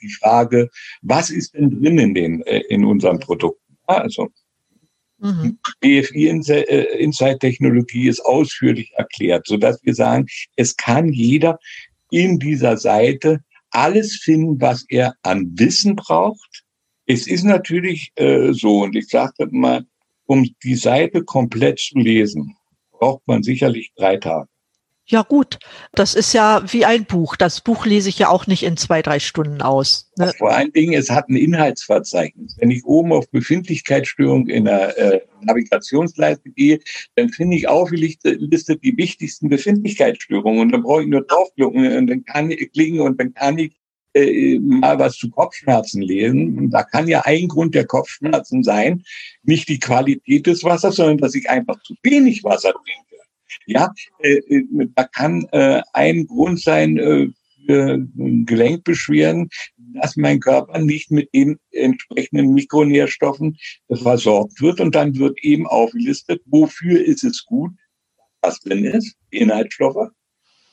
die 0.00 0.12
Frage, 0.20 0.70
was 1.02 1.30
ist 1.30 1.54
denn 1.54 1.70
drin 1.70 1.98
in, 1.98 2.14
den, 2.14 2.42
äh, 2.42 2.60
in 2.68 2.84
unseren 2.84 3.18
Produkten? 3.18 3.74
Also 3.86 4.28
Mhm. 5.18 5.58
BFI 5.80 6.28
äh, 6.28 6.98
Insight 6.98 7.40
Technologie 7.40 8.08
ist 8.08 8.20
ausführlich 8.20 8.92
erklärt, 8.96 9.46
so 9.46 9.56
dass 9.56 9.82
wir 9.82 9.94
sagen, 9.94 10.26
es 10.56 10.76
kann 10.76 11.10
jeder 11.10 11.58
in 12.10 12.38
dieser 12.38 12.76
Seite 12.76 13.40
alles 13.70 14.16
finden, 14.16 14.60
was 14.60 14.84
er 14.88 15.14
an 15.22 15.52
Wissen 15.58 15.96
braucht. 15.96 16.64
Es 17.06 17.26
ist 17.26 17.44
natürlich 17.44 18.12
äh, 18.16 18.52
so, 18.52 18.82
und 18.82 18.96
ich 18.96 19.08
sagte 19.08 19.46
mal, 19.50 19.86
um 20.26 20.48
die 20.64 20.74
Seite 20.74 21.22
komplett 21.24 21.78
zu 21.78 21.98
lesen, 21.98 22.56
braucht 22.90 23.26
man 23.26 23.42
sicherlich 23.42 23.92
drei 23.96 24.16
Tage. 24.16 24.48
Ja 25.08 25.22
gut, 25.22 25.60
das 25.92 26.14
ist 26.14 26.32
ja 26.32 26.62
wie 26.66 26.84
ein 26.84 27.04
Buch. 27.04 27.36
Das 27.36 27.60
Buch 27.60 27.86
lese 27.86 28.08
ich 28.08 28.18
ja 28.18 28.28
auch 28.28 28.48
nicht 28.48 28.64
in 28.64 28.76
zwei, 28.76 29.02
drei 29.02 29.20
Stunden 29.20 29.62
aus. 29.62 30.10
Ne? 30.18 30.32
Vor 30.36 30.52
allen 30.52 30.72
Dingen, 30.72 30.94
es 30.94 31.10
hat 31.10 31.28
ein 31.28 31.36
Inhaltsverzeichnis. 31.36 32.56
Wenn 32.58 32.72
ich 32.72 32.84
oben 32.84 33.12
auf 33.12 33.30
Befindlichkeitsstörung 33.30 34.48
in 34.48 34.64
der 34.64 34.98
äh, 34.98 35.20
Navigationsleiste 35.42 36.50
gehe, 36.50 36.80
dann 37.14 37.28
finde 37.28 37.56
ich 37.56 37.68
aufgelistet 37.68 38.82
die 38.82 38.96
wichtigsten 38.96 39.48
Befindlichkeitsstörungen 39.48 40.60
und 40.60 40.72
dann 40.72 40.82
brauche 40.82 41.02
ich 41.02 41.08
nur 41.08 41.22
draufklicken 41.22 41.96
und 41.98 42.06
dann 42.08 42.24
kann 42.24 42.50
ich 42.50 42.72
klicken 42.72 42.98
und 42.98 43.20
dann 43.20 43.32
kann 43.32 43.58
ich 43.58 43.76
äh, 44.16 44.58
mal 44.58 44.98
was 44.98 45.16
zu 45.16 45.30
Kopfschmerzen 45.30 46.00
lesen. 46.00 46.58
Und 46.58 46.70
da 46.70 46.82
kann 46.82 47.06
ja 47.06 47.20
ein 47.26 47.48
Grund 47.48 47.74
der 47.74 47.86
Kopfschmerzen 47.86 48.62
sein, 48.62 49.04
nicht 49.42 49.68
die 49.68 49.78
Qualität 49.78 50.46
des 50.46 50.64
Wassers, 50.64 50.96
sondern 50.96 51.18
dass 51.18 51.34
ich 51.34 51.48
einfach 51.50 51.80
zu 51.82 51.94
wenig 52.02 52.42
Wasser 52.42 52.72
trinke. 52.72 53.05
Ja, 53.66 53.92
äh, 54.20 54.36
äh, 54.36 54.64
da 54.94 55.04
kann 55.04 55.46
äh, 55.52 55.82
ein 55.92 56.26
Grund 56.26 56.60
sein 56.60 56.98
äh, 56.98 57.28
für 57.66 57.98
Gelenkbeschwerden, 58.16 59.48
dass 59.76 60.16
mein 60.16 60.38
Körper 60.40 60.78
nicht 60.78 61.10
mit 61.10 61.32
den 61.34 61.58
entsprechenden 61.72 62.54
Mikronährstoffen 62.54 63.56
versorgt 63.92 64.60
wird. 64.60 64.80
Und 64.80 64.94
dann 64.94 65.16
wird 65.16 65.38
eben 65.42 65.66
aufgelistet, 65.66 66.42
wofür 66.46 67.04
ist 67.04 67.24
es 67.24 67.44
gut, 67.44 67.72
was 68.40 68.60
drin 68.60 68.84
ist, 68.84 69.16
Inhaltsstoffe. 69.30 70.10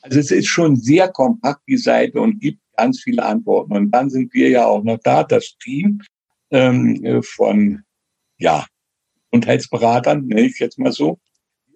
Also 0.02 0.20
es 0.20 0.30
ist 0.30 0.46
schon 0.46 0.76
sehr 0.76 1.08
kompakt, 1.08 1.62
die 1.66 1.78
Seite, 1.78 2.20
und 2.20 2.40
gibt 2.40 2.60
ganz 2.76 3.02
viele 3.02 3.24
Antworten. 3.24 3.72
Und 3.72 3.90
dann 3.90 4.08
sind 4.10 4.32
wir 4.32 4.50
ja 4.50 4.66
auch 4.66 4.84
noch 4.84 4.98
da, 5.02 5.24
das 5.24 5.56
Team 5.58 6.00
ähm, 6.50 7.22
von 7.24 7.82
ja, 8.38 8.66
Gesundheitsberatern, 9.32 10.26
nenne 10.26 10.42
ich 10.42 10.58
jetzt 10.58 10.78
mal 10.78 10.92
so. 10.92 11.18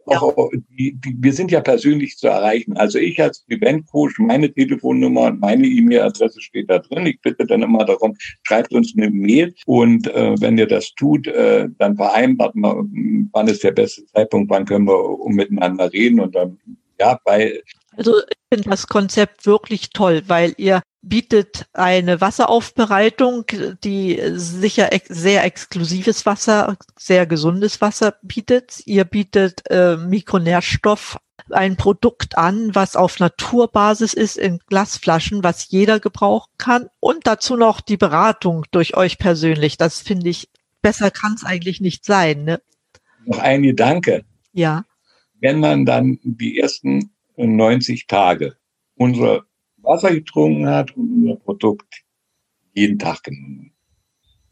Auch, 0.09 0.51
die, 0.79 0.95
die, 0.95 1.17
wir 1.19 1.33
sind 1.33 1.51
ja 1.51 1.61
persönlich 1.61 2.17
zu 2.17 2.29
erreichen. 2.29 2.77
Also 2.77 2.99
ich 2.99 3.21
als 3.21 3.45
Eventcoach, 3.49 4.19
meine 4.19 4.53
Telefonnummer 4.53 5.27
und 5.27 5.41
meine 5.41 5.67
E-Mail-Adresse 5.67 6.41
steht 6.41 6.71
da 6.71 6.79
drin. 6.79 7.07
Ich 7.07 7.21
bitte 7.21 7.47
dann 7.47 7.63
immer 7.63 7.85
darum, 7.85 8.17
schreibt 8.43 8.73
uns 8.73 8.95
eine 8.97 9.11
Mail 9.11 9.55
und 9.67 10.07
äh, 10.09 10.35
wenn 10.41 10.59
ihr 10.59 10.67
das 10.67 10.93
tut, 10.95 11.27
äh, 11.27 11.69
dann 11.79 11.97
vereinbart 11.97 12.55
man, 12.55 13.29
wann 13.33 13.49
ist 13.49 13.65
der 13.65 13.73
beste 13.73 14.05
Zeitpunkt, 14.07 14.51
wann 14.51 14.65
können 14.65 14.87
wir 14.87 15.19
miteinander 15.29 15.93
reden 15.93 16.21
und 16.21 16.35
dann 16.35 16.59
ja, 17.01 17.19
bei 17.25 17.63
also 17.99 18.19
ich 18.21 18.39
finde 18.55 18.71
das 18.71 18.87
Konzept 18.87 19.45
wirklich 19.45 19.91
toll, 19.91 20.23
weil 20.29 20.55
ihr 20.57 20.83
bietet 21.03 21.67
eine 21.73 22.21
Wasseraufbereitung, 22.21 23.45
die 23.83 24.21
sicher 24.35 24.93
ex 24.93 25.09
sehr 25.09 25.45
exklusives 25.45 26.25
Wasser, 26.25 26.77
sehr 26.97 27.27
gesundes 27.27 27.81
Wasser 27.81 28.15
bietet. 28.23 28.83
Ihr 28.87 29.05
bietet 29.05 29.69
äh, 29.71 29.97
Mikronährstoff, 29.97 31.19
ein 31.51 31.77
Produkt 31.77 32.39
an, 32.39 32.75
was 32.75 32.95
auf 32.95 33.19
Naturbasis 33.19 34.15
ist 34.15 34.37
in 34.37 34.61
Glasflaschen, 34.69 35.43
was 35.43 35.71
jeder 35.71 35.99
gebrauchen 35.99 36.53
kann. 36.57 36.89
Und 37.01 37.27
dazu 37.27 37.57
noch 37.57 37.81
die 37.81 37.97
Beratung 37.97 38.65
durch 38.71 38.97
euch 38.97 39.19
persönlich. 39.19 39.77
Das 39.77 40.01
finde 40.01 40.31
ich, 40.31 40.49
besser 40.83 41.11
kann 41.11 41.35
es 41.35 41.45
eigentlich 41.45 41.81
nicht 41.81 42.05
sein. 42.05 42.45
Ne? 42.45 42.61
Noch 43.25 43.39
ein 43.39 43.63
Gedanke. 43.63 44.25
Ja. 44.53 44.85
Wenn 45.41 45.59
man 45.61 45.85
dann 45.85 46.19
die 46.23 46.59
ersten 46.59 47.13
90 47.47 48.07
Tage 48.07 48.57
unsere 48.97 49.45
Wasser 49.79 50.13
getrunken 50.13 50.67
hat 50.67 50.97
und 50.97 51.23
unser 51.23 51.37
Produkt 51.37 52.03
jeden 52.75 52.99
Tag 52.99 53.23
genommen. 53.23 53.73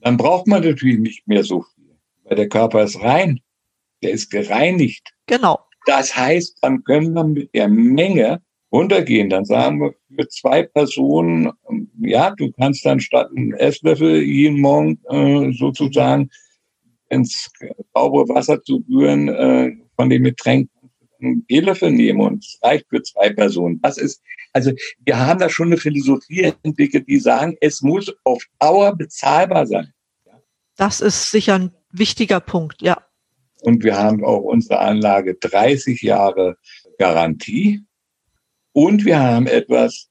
Dann 0.01 0.17
braucht 0.17 0.47
man 0.47 0.63
natürlich 0.63 0.99
nicht 0.99 1.27
mehr 1.27 1.45
so 1.45 1.63
viel, 1.63 1.97
weil 2.25 2.37
der 2.37 2.49
Körper 2.49 2.83
ist 2.85 3.01
rein, 3.03 3.41
der 4.03 4.13
ist 4.13 4.31
gereinigt. 4.31 5.13
Genau. 5.27 5.59
Das 5.87 6.17
heißt, 6.17 6.59
dann 6.63 6.83
können 6.85 7.13
wir 7.15 7.25
mit 7.25 7.55
der 7.55 7.69
Menge 7.69 8.41
runtergehen. 8.73 9.31
Dann 9.31 9.45
sagen 9.45 9.81
wir 9.81 9.95
für 10.15 10.29
zwei 10.29 10.65
Personen, 10.65 11.53
ja, 12.01 12.35
du 12.35 12.51
kannst 12.53 12.85
dann 12.85 13.01
statt 13.01 13.31
einen 13.35 13.55
Esslöffel 13.55 14.23
jeden 14.23 14.61
Morgen 14.61 15.01
äh, 15.09 15.53
sozusagen 15.53 16.31
ins 17.09 17.51
saubere 17.95 18.29
Wasser 18.29 18.63
zu 18.63 18.85
rühren 18.89 19.29
äh, 19.29 19.73
von 19.97 20.11
dem 20.11 20.25
Getränk 20.25 20.69
einen 21.21 21.47
Teelöffel 21.47 21.91
nehmen 21.91 22.21
und 22.21 22.45
es 22.45 22.59
reicht 22.63 22.87
für 22.89 23.03
zwei 23.03 23.31
Personen. 23.31 23.81
Das 23.83 23.99
ist, 23.99 24.23
also 24.53 24.73
wir 25.05 25.19
haben 25.19 25.39
da 25.39 25.49
schon 25.49 25.69
eine 25.69 25.77
Philosophie 25.77 26.53
entwickelt, 26.63 27.09
die 27.09 27.19
sagen, 27.19 27.57
es 27.61 27.83
muss 27.83 28.15
auf 28.25 28.43
Dauer 28.59 28.97
bezahlbar 28.97 29.67
sein. 29.67 29.93
Das 30.77 31.01
ist 31.01 31.31
sicher 31.31 31.55
ein 31.55 31.73
wichtiger 31.91 32.41
Punkt, 32.41 32.83
ja. 32.83 33.03
Und 33.63 33.83
wir 33.83 33.97
haben 33.97 34.25
auch 34.25 34.43
unsere 34.43 34.79
Anlage 34.79 35.35
30 35.35 36.03
Jahre 36.03 36.57
Garantie. 36.99 37.83
Und 38.73 39.05
wir 39.05 39.19
haben 39.19 39.47
etwas, 39.47 40.09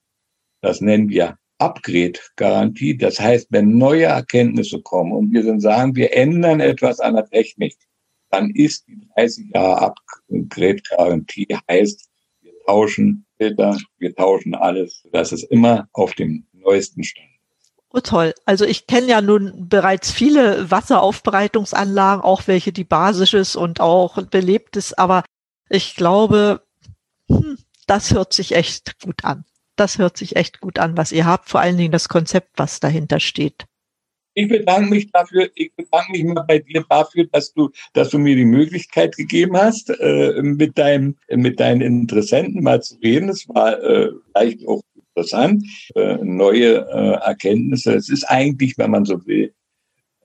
das 0.61 0.81
nennen 0.81 1.09
wir 1.09 1.37
Upgrade-Garantie. 1.59 2.97
Das 2.97 3.19
heißt, 3.19 3.47
wenn 3.51 3.77
neue 3.77 4.05
Erkenntnisse 4.05 4.81
kommen 4.81 5.13
und 5.13 5.31
wir 5.31 5.43
dann 5.43 5.59
sagen, 5.59 5.95
wir 5.95 6.15
ändern 6.15 6.59
etwas 6.59 6.99
an 6.99 7.15
der 7.15 7.29
Technik, 7.29 7.75
dann 8.35 8.49
ist 8.51 8.87
die 8.87 9.07
30 9.15 9.45
Jahre 9.53 9.93
Upgrade-Garantie 10.29 11.47
heißt, 11.69 12.09
wir 12.41 12.53
tauschen 12.67 13.25
Filter, 13.37 13.77
wir 13.97 14.15
tauschen 14.15 14.55
alles, 14.55 15.03
dass 15.11 15.31
es 15.31 15.43
immer 15.43 15.87
auf 15.93 16.13
dem 16.13 16.45
neuesten 16.53 17.03
Stand 17.03 17.29
Oh, 17.91 18.01
toll. 18.01 18.33
Also 18.45 18.65
ich 18.65 18.87
kenne 18.87 19.07
ja 19.07 19.21
nun 19.21 19.69
bereits 19.69 20.11
viele 20.11 20.69
Wasseraufbereitungsanlagen, 20.69 22.21
auch 22.21 22.45
welche, 22.45 22.73
die 22.73 22.83
basisch 22.83 23.33
ist 23.33 23.55
und 23.55 23.79
auch 23.79 24.21
belebt 24.23 24.75
ist, 24.75 24.99
aber 24.99 25.23
ich 25.69 25.95
glaube, 25.95 26.61
hm, 27.29 27.57
das 27.87 28.13
hört 28.13 28.33
sich 28.33 28.53
echt 28.53 28.99
gut 29.01 29.23
an. 29.23 29.45
Das 29.77 29.97
hört 29.97 30.17
sich 30.17 30.35
echt 30.35 30.59
gut 30.59 30.77
an, 30.77 30.97
was 30.97 31.13
ihr 31.13 31.25
habt, 31.25 31.49
vor 31.49 31.61
allen 31.61 31.77
Dingen 31.77 31.93
das 31.93 32.09
Konzept, 32.09 32.49
was 32.57 32.81
dahinter 32.81 33.21
steht. 33.21 33.65
Ich 34.35 34.49
bedanke 34.49 34.89
mich 34.89 35.09
dafür, 35.11 35.49
ich 35.55 35.73
bedanke 35.75 36.11
mich 36.11 36.23
mal 36.25 36.43
bei 36.45 36.59
dir 36.59 36.83
dafür, 36.89 37.25
dass 37.31 37.53
du, 37.53 37.69
dass 37.93 38.09
du 38.09 38.19
mir 38.19 38.35
die 38.35 38.45
Möglichkeit 38.45 39.15
gegeben 39.15 39.55
hast, 39.55 39.89
äh, 39.89 40.41
mit 40.41 40.77
deinem, 40.77 41.15
mit 41.29 41.59
deinen 41.59 41.81
Interessenten 41.81 42.61
mal 42.61 42.83
zu 42.83 42.95
reden. 42.97 43.29
Es 43.29 43.47
war 43.47 43.81
äh, 43.81 44.11
vielleicht 44.33 44.67
auch 44.67 44.81
interessant, 45.15 45.65
äh, 45.95 46.17
neue 46.21 46.85
äh, 46.85 47.25
Erkenntnisse. 47.25 47.95
Es 47.95 48.09
ist 48.09 48.25
eigentlich, 48.25 48.77
wenn 48.77 48.91
man 48.91 49.05
so 49.05 49.25
will, 49.25 49.53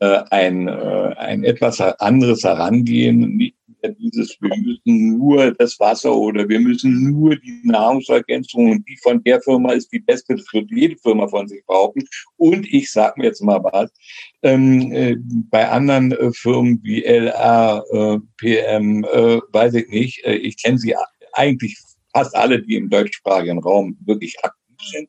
äh, 0.01 0.23
ein, 0.31 0.67
äh, 0.67 1.15
ein 1.17 1.45
etwas 1.45 1.81
anderes 1.81 2.43
Herangehen, 2.43 3.37
nicht 3.37 3.55
dieses, 3.89 4.37
wir 4.41 4.57
müssen 4.57 5.19
nur 5.19 5.53
das 5.53 5.79
Wasser 5.81 6.15
oder 6.15 6.49
wir 6.49 6.61
müssen 6.61 7.11
nur 7.11 7.37
die 7.37 7.61
Nahrungsergänzung 7.65 8.71
und 8.71 8.89
die 8.89 8.97
von 9.03 9.23
der 9.25 9.41
Firma 9.41 9.73
ist 9.73 9.93
die 9.93 10.01
beste, 10.01 10.37
das 10.37 10.47
wird 10.53 10.71
jede 10.71 10.97
Firma 10.97 11.27
von 11.29 11.49
sich 11.49 11.65
behaupten. 11.67 12.05
Und 12.37 12.67
ich 12.73 12.91
sage 12.91 13.21
mir 13.21 13.27
jetzt 13.27 13.43
mal 13.43 13.63
was, 13.65 13.91
ähm, 14.43 14.93
äh, 14.93 15.17
bei 15.51 15.69
anderen 15.69 16.13
äh, 16.13 16.33
Firmen 16.33 16.81
wie 16.83 17.05
LR, 17.05 17.85
äh, 17.93 18.19
PM, 18.37 19.05
äh, 19.05 19.41
weiß 19.53 19.75
ich 19.75 19.89
nicht, 19.89 20.25
äh, 20.25 20.35
ich 20.35 20.63
kenne 20.63 20.79
sie 20.79 20.95
eigentlich 21.33 21.79
fast 22.13 22.35
alle, 22.37 22.63
die 22.63 22.77
im 22.77 22.91
deutschsprachigen 22.91 23.59
Raum 23.59 23.97
wirklich 24.05 24.37
aktiv 24.45 24.77
sind. 24.93 25.09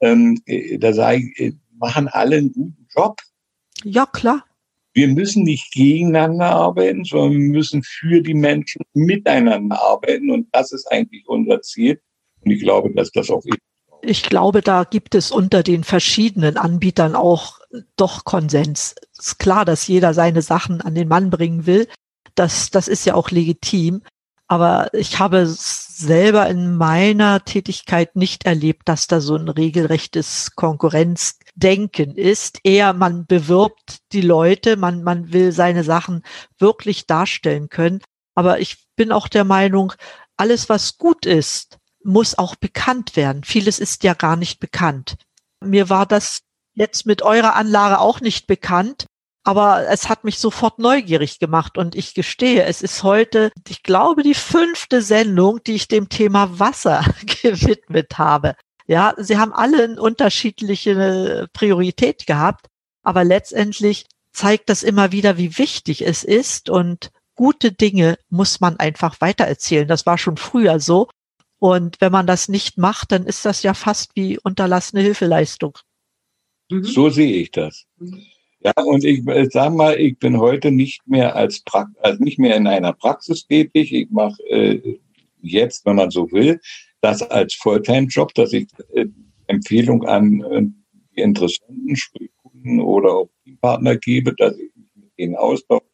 Ähm, 0.00 0.40
äh, 0.46 0.78
da 0.78 0.92
sage 0.92 1.22
ich, 1.36 1.54
machen 1.78 2.08
alle 2.08 2.36
einen 2.36 2.52
guten 2.52 2.86
Job. 2.94 3.20
Ja, 3.84 4.06
klar. 4.06 4.45
Wir 4.96 5.08
müssen 5.08 5.42
nicht 5.42 5.74
gegeneinander 5.74 6.46
arbeiten, 6.46 7.04
sondern 7.04 7.32
wir 7.32 7.50
müssen 7.50 7.82
für 7.82 8.22
die 8.22 8.32
Menschen 8.32 8.80
miteinander 8.94 9.78
arbeiten. 9.78 10.30
Und 10.30 10.48
das 10.52 10.72
ist 10.72 10.90
eigentlich 10.90 11.28
unser 11.28 11.60
Ziel. 11.60 12.00
Und 12.42 12.52
ich 12.52 12.62
glaube, 12.62 12.90
dass 12.94 13.10
das 13.10 13.28
auch 13.28 13.44
ist. 13.44 13.58
Ich 14.00 14.22
glaube, 14.22 14.62
da 14.62 14.84
gibt 14.84 15.14
es 15.14 15.30
unter 15.30 15.62
den 15.62 15.84
verschiedenen 15.84 16.56
Anbietern 16.56 17.14
auch 17.14 17.58
doch 17.96 18.24
Konsens. 18.24 18.94
Es 19.18 19.26
ist 19.26 19.38
klar, 19.38 19.66
dass 19.66 19.86
jeder 19.86 20.14
seine 20.14 20.40
Sachen 20.40 20.80
an 20.80 20.94
den 20.94 21.08
Mann 21.08 21.28
bringen 21.28 21.66
will. 21.66 21.88
Das, 22.34 22.70
das 22.70 22.88
ist 22.88 23.04
ja 23.04 23.16
auch 23.16 23.30
legitim. 23.30 24.00
Aber 24.48 24.88
ich 24.94 25.18
habe 25.18 25.44
selber 25.46 26.48
in 26.48 26.74
meiner 26.74 27.44
Tätigkeit 27.44 28.16
nicht 28.16 28.46
erlebt, 28.46 28.88
dass 28.88 29.08
da 29.08 29.20
so 29.20 29.36
ein 29.36 29.50
regelrechtes 29.50 30.52
Konkurrenzdenken 31.56 32.16
ist. 32.16 32.60
Eher 32.64 32.92
man 32.92 33.26
bewirbt 33.26 33.98
die 34.12 34.20
Leute, 34.20 34.76
man, 34.76 35.02
man 35.02 35.32
will 35.32 35.52
seine 35.52 35.84
Sachen 35.84 36.22
wirklich 36.58 37.06
darstellen 37.06 37.68
können. 37.68 38.02
Aber 38.34 38.60
ich 38.60 38.86
bin 38.96 39.12
auch 39.12 39.28
der 39.28 39.44
Meinung, 39.44 39.92
alles, 40.36 40.68
was 40.68 40.98
gut 40.98 41.24
ist, 41.24 41.78
muss 42.04 42.36
auch 42.38 42.54
bekannt 42.56 43.16
werden. 43.16 43.42
Vieles 43.44 43.78
ist 43.78 44.04
ja 44.04 44.14
gar 44.14 44.36
nicht 44.36 44.60
bekannt. 44.60 45.16
Mir 45.64 45.88
war 45.88 46.06
das 46.06 46.42
jetzt 46.74 47.06
mit 47.06 47.22
eurer 47.22 47.56
Anlage 47.56 47.98
auch 47.98 48.20
nicht 48.20 48.46
bekannt. 48.46 49.06
Aber 49.44 49.88
es 49.88 50.08
hat 50.08 50.24
mich 50.24 50.40
sofort 50.40 50.80
neugierig 50.80 51.38
gemacht 51.38 51.78
und 51.78 51.94
ich 51.94 52.14
gestehe, 52.14 52.64
es 52.64 52.82
ist 52.82 53.04
heute, 53.04 53.52
ich 53.68 53.84
glaube, 53.84 54.24
die 54.24 54.34
fünfte 54.34 55.02
Sendung, 55.02 55.62
die 55.62 55.76
ich 55.76 55.86
dem 55.86 56.08
Thema 56.08 56.58
Wasser 56.58 57.04
gewidmet 57.42 58.18
habe. 58.18 58.56
Ja, 58.86 59.14
sie 59.16 59.36
haben 59.36 59.52
alle 59.52 59.84
eine 59.84 60.00
unterschiedliche 60.00 61.48
Priorität 61.52 62.26
gehabt, 62.26 62.66
aber 63.02 63.24
letztendlich 63.24 64.06
zeigt 64.32 64.68
das 64.68 64.82
immer 64.82 65.12
wieder, 65.12 65.38
wie 65.38 65.58
wichtig 65.58 66.06
es 66.06 66.22
ist 66.22 66.70
und 66.70 67.10
gute 67.34 67.72
Dinge 67.72 68.18
muss 68.30 68.60
man 68.60 68.78
einfach 68.78 69.20
weitererzählen. 69.20 69.88
Das 69.88 70.06
war 70.06 70.18
schon 70.18 70.36
früher 70.36 70.80
so. 70.80 71.08
Und 71.58 72.00
wenn 72.00 72.12
man 72.12 72.26
das 72.26 72.48
nicht 72.48 72.78
macht, 72.78 73.12
dann 73.12 73.24
ist 73.24 73.44
das 73.44 73.62
ja 73.62 73.74
fast 73.74 74.10
wie 74.14 74.38
unterlassene 74.38 75.02
Hilfeleistung. 75.02 75.78
So 76.68 77.08
sehe 77.08 77.32
ich 77.36 77.50
das. 77.50 77.84
Mhm. 77.98 78.22
Ja, 78.60 78.72
und 78.82 79.04
ich 79.04 79.24
äh, 79.28 79.48
sag 79.48 79.74
mal, 79.74 79.98
ich 80.00 80.18
bin 80.18 80.38
heute 80.38 80.72
nicht 80.72 81.06
mehr 81.06 81.36
als 81.36 81.60
pra 81.60 81.86
also 82.02 82.22
nicht 82.22 82.38
mehr 82.38 82.56
in 82.56 82.66
einer 82.66 82.92
Praxis 82.92 83.46
tätig. 83.46 83.92
Ich 83.92 84.10
mache 84.10 84.42
äh, 84.48 84.98
jetzt, 85.40 85.86
wenn 85.86 85.94
man 85.96 86.10
so 86.10 86.30
will, 86.32 86.60
das 87.00 87.22
als 87.22 87.54
Fulltime-Job, 87.54 88.34
dass 88.34 88.52
ich 88.52 88.68
äh, 88.94 89.06
Empfehlung 89.46 90.04
an 90.06 90.42
äh, 90.42 90.62
die 91.16 91.22
Interessenten, 91.22 91.96
sprich 91.96 92.30
Kunden 92.42 92.80
oder 92.80 93.12
auch 93.12 93.30
Partner 93.60 93.96
gebe, 93.96 94.34
dass 94.34 94.56
ich 94.56 94.70
mich 94.74 94.88
mit 94.94 95.18
denen 95.18 95.36
austausche. 95.36 95.84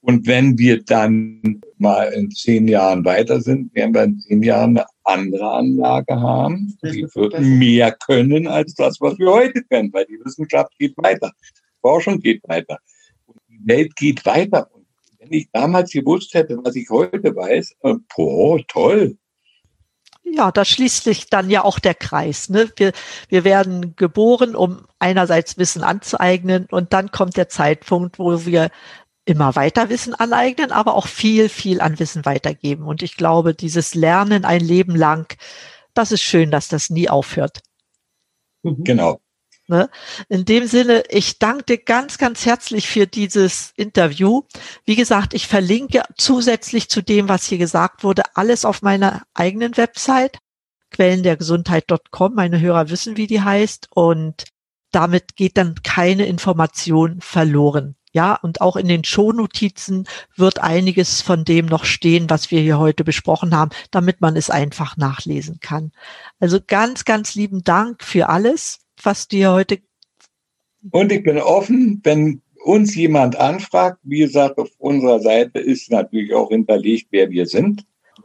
Und 0.00 0.26
wenn 0.26 0.58
wir 0.58 0.82
dann 0.82 1.60
mal 1.78 2.12
in 2.12 2.30
zehn 2.32 2.66
Jahren 2.66 3.04
weiter 3.04 3.40
sind, 3.40 3.72
werden 3.74 3.94
wir 3.94 4.02
in 4.02 4.18
zehn 4.18 4.42
Jahren 4.42 4.76
eine 4.76 4.86
andere 5.04 5.52
Anlage 5.52 6.20
haben. 6.20 6.76
Die 6.82 7.06
wird 7.14 7.38
mehr 7.40 7.92
können 7.92 8.48
als 8.48 8.74
das, 8.74 9.00
was 9.00 9.16
wir 9.18 9.30
heute 9.30 9.62
können, 9.62 9.92
weil 9.92 10.06
die 10.06 10.18
Wissenschaft 10.24 10.76
geht 10.78 10.96
weiter. 10.96 11.30
Forschung 11.80 12.18
geht 12.18 12.42
weiter. 12.48 12.78
Und 13.26 13.40
die 13.48 13.60
Welt 13.64 13.94
geht 13.94 14.26
weiter. 14.26 14.68
Und 14.74 14.86
wenn 15.20 15.32
ich 15.32 15.48
damals 15.52 15.92
gewusst 15.92 16.34
hätte, 16.34 16.58
was 16.64 16.74
ich 16.74 16.90
heute 16.90 17.36
weiß, 17.36 17.76
äh, 17.82 17.94
boah, 18.16 18.60
toll. 18.66 19.16
Ja, 20.24 20.50
da 20.52 20.64
schließt 20.64 21.04
sich 21.04 21.28
dann 21.28 21.50
ja 21.50 21.64
auch 21.64 21.78
der 21.78 21.94
Kreis. 21.94 22.48
Ne? 22.48 22.70
Wir, 22.76 22.92
wir 23.28 23.44
werden 23.44 23.96
geboren, 23.96 24.54
um 24.54 24.86
einerseits 24.98 25.58
Wissen 25.58 25.82
anzueignen 25.82 26.66
und 26.70 26.92
dann 26.92 27.10
kommt 27.10 27.36
der 27.36 27.48
Zeitpunkt, 27.48 28.18
wo 28.18 28.46
wir 28.46 28.70
immer 29.24 29.54
weiter 29.54 29.88
Wissen 29.88 30.14
aneignen, 30.14 30.72
aber 30.72 30.94
auch 30.94 31.06
viel, 31.06 31.48
viel 31.48 31.80
an 31.80 31.98
Wissen 31.98 32.24
weitergeben. 32.24 32.86
Und 32.86 33.02
ich 33.02 33.16
glaube, 33.16 33.54
dieses 33.54 33.94
Lernen 33.94 34.44
ein 34.44 34.60
Leben 34.60 34.96
lang, 34.96 35.36
das 35.94 36.12
ist 36.12 36.22
schön, 36.22 36.50
dass 36.50 36.68
das 36.68 36.90
nie 36.90 37.08
aufhört. 37.08 37.60
Genau. 38.62 39.20
Ne? 39.72 39.88
In 40.28 40.44
dem 40.44 40.66
Sinne, 40.66 41.02
ich 41.08 41.38
danke 41.38 41.64
dir 41.64 41.78
ganz, 41.78 42.18
ganz 42.18 42.44
herzlich 42.44 42.88
für 42.88 43.06
dieses 43.06 43.72
Interview. 43.74 44.42
Wie 44.84 44.96
gesagt, 44.96 45.32
ich 45.32 45.46
verlinke 45.46 46.02
zusätzlich 46.18 46.90
zu 46.90 47.00
dem, 47.00 47.30
was 47.30 47.46
hier 47.46 47.56
gesagt 47.56 48.04
wurde, 48.04 48.24
alles 48.34 48.66
auf 48.66 48.82
meiner 48.82 49.22
eigenen 49.32 49.74
Website, 49.78 50.36
quellendergesundheit.com. 50.90 52.34
Meine 52.34 52.60
Hörer 52.60 52.90
wissen, 52.90 53.16
wie 53.16 53.26
die 53.26 53.40
heißt. 53.40 53.88
Und 53.94 54.44
damit 54.90 55.36
geht 55.36 55.56
dann 55.56 55.76
keine 55.82 56.26
Information 56.26 57.22
verloren. 57.22 57.96
Ja, 58.12 58.34
und 58.34 58.60
auch 58.60 58.76
in 58.76 58.88
den 58.88 59.04
Shownotizen 59.04 60.06
wird 60.36 60.58
einiges 60.58 61.22
von 61.22 61.46
dem 61.46 61.64
noch 61.64 61.86
stehen, 61.86 62.28
was 62.28 62.50
wir 62.50 62.60
hier 62.60 62.78
heute 62.78 63.04
besprochen 63.04 63.56
haben, 63.56 63.70
damit 63.90 64.20
man 64.20 64.36
es 64.36 64.50
einfach 64.50 64.98
nachlesen 64.98 65.60
kann. 65.60 65.92
Also 66.38 66.58
ganz, 66.60 67.06
ganz 67.06 67.34
lieben 67.34 67.64
Dank 67.64 68.04
für 68.04 68.28
alles 68.28 68.81
was 69.04 69.28
dir 69.28 69.52
heute. 69.52 69.78
Und 70.90 71.12
ich 71.12 71.22
bin 71.22 71.38
offen, 71.38 72.00
wenn 72.02 72.42
uns 72.64 72.94
jemand 72.94 73.36
anfragt, 73.36 73.98
wie 74.02 74.20
gesagt, 74.20 74.58
auf 74.58 74.70
unserer 74.78 75.20
Seite 75.20 75.58
ist 75.58 75.90
natürlich 75.90 76.34
auch 76.34 76.48
hinterlegt, 76.48 77.08
wer 77.10 77.30
wir 77.30 77.46
sind, 77.46 77.84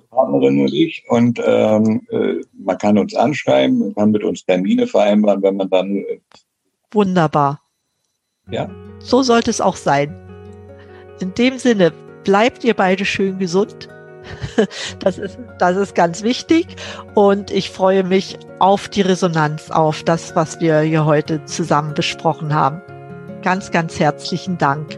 Partnerin 0.09 0.61
und 0.61 0.73
ich. 0.73 1.03
Und 1.09 1.41
ähm, 1.43 2.01
äh, 2.09 2.35
man 2.53 2.77
kann 2.77 2.97
uns 2.97 3.15
anschreiben, 3.15 3.79
man 3.79 3.95
kann 3.95 4.11
mit 4.11 4.23
uns 4.23 4.45
Termine 4.45 4.87
vereinbaren, 4.87 5.41
wenn 5.41 5.57
man 5.57 5.69
dann. 5.69 5.97
Äh, 5.97 6.19
Wunderbar. 6.91 7.61
Ja. 8.49 8.69
So 8.99 9.23
sollte 9.23 9.49
es 9.49 9.61
auch 9.61 9.75
sein. 9.75 10.15
In 11.19 11.33
dem 11.33 11.57
Sinne, 11.57 11.91
bleibt 12.23 12.63
ihr 12.63 12.73
beide 12.73 13.05
schön 13.05 13.39
gesund. 13.39 13.89
Das 14.99 15.17
ist, 15.17 15.37
das 15.59 15.77
ist 15.77 15.95
ganz 15.95 16.23
wichtig. 16.23 16.67
Und 17.13 17.51
ich 17.51 17.69
freue 17.69 18.03
mich 18.03 18.37
auf 18.59 18.89
die 18.89 19.01
Resonanz, 19.01 19.69
auf 19.71 20.03
das, 20.03 20.35
was 20.35 20.59
wir 20.59 20.79
hier 20.79 21.05
heute 21.05 21.45
zusammen 21.45 21.93
besprochen 21.93 22.53
haben. 22.53 22.81
Ganz, 23.43 23.71
ganz 23.71 23.99
herzlichen 23.99 24.57
Dank. 24.57 24.97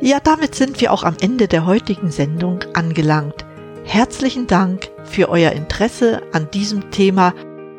Ja, 0.00 0.18
damit 0.22 0.54
sind 0.54 0.80
wir 0.80 0.92
auch 0.92 1.04
am 1.04 1.16
Ende 1.20 1.48
der 1.48 1.64
heutigen 1.64 2.10
Sendung 2.10 2.60
angelangt. 2.74 3.46
Herzlichen 3.84 4.46
Dank 4.46 4.90
für 5.04 5.28
euer 5.28 5.52
Interesse 5.52 6.20
an 6.32 6.50
diesem 6.50 6.90
Thema. 6.90 7.32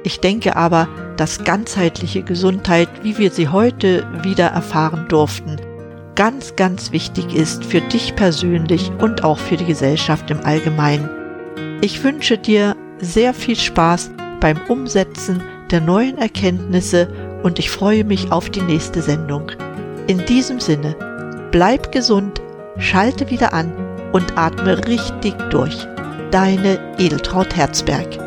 Ich 0.03 0.19
denke 0.19 0.55
aber, 0.55 0.87
dass 1.17 1.43
ganzheitliche 1.43 2.23
Gesundheit, 2.23 2.87
wie 3.03 3.17
wir 3.17 3.29
sie 3.29 3.49
heute 3.49 4.07
wieder 4.23 4.47
erfahren 4.47 5.07
durften, 5.09 5.57
ganz, 6.17 6.55
ganz 6.55 6.91
wichtig 6.91 7.33
ist 7.35 7.63
für 7.63 7.79
dich 7.79 8.15
persönlich 8.15 8.91
und 8.99 9.23
auch 9.23 9.37
für 9.37 9.55
die 9.55 9.65
Gesellschaft 9.65 10.29
im 10.31 10.43
Allgemeinen. 10.43 11.09
Ich 11.81 12.03
wünsche 12.03 12.37
dir 12.37 12.75
sehr 12.99 13.33
viel 13.33 13.55
Spaß 13.55 14.11
beim 14.41 14.57
Umsetzen 14.67 15.41
der 15.69 15.79
neuen 15.79 16.17
Erkenntnisse 16.17 17.07
und 17.43 17.59
ich 17.59 17.69
freue 17.69 18.03
mich 18.03 18.31
auf 18.31 18.49
die 18.49 18.61
nächste 18.61 19.01
Sendung. 19.01 19.51
In 20.07 20.25
diesem 20.25 20.59
Sinne, 20.59 20.95
bleib 21.51 21.91
gesund, 21.91 22.41
schalte 22.79 23.29
wieder 23.29 23.53
an 23.53 23.71
und 24.11 24.37
atme 24.37 24.87
richtig 24.87 25.35
durch. 25.51 25.87
Deine 26.31 26.79
Edeltraut 26.97 27.55
Herzberg. 27.55 28.26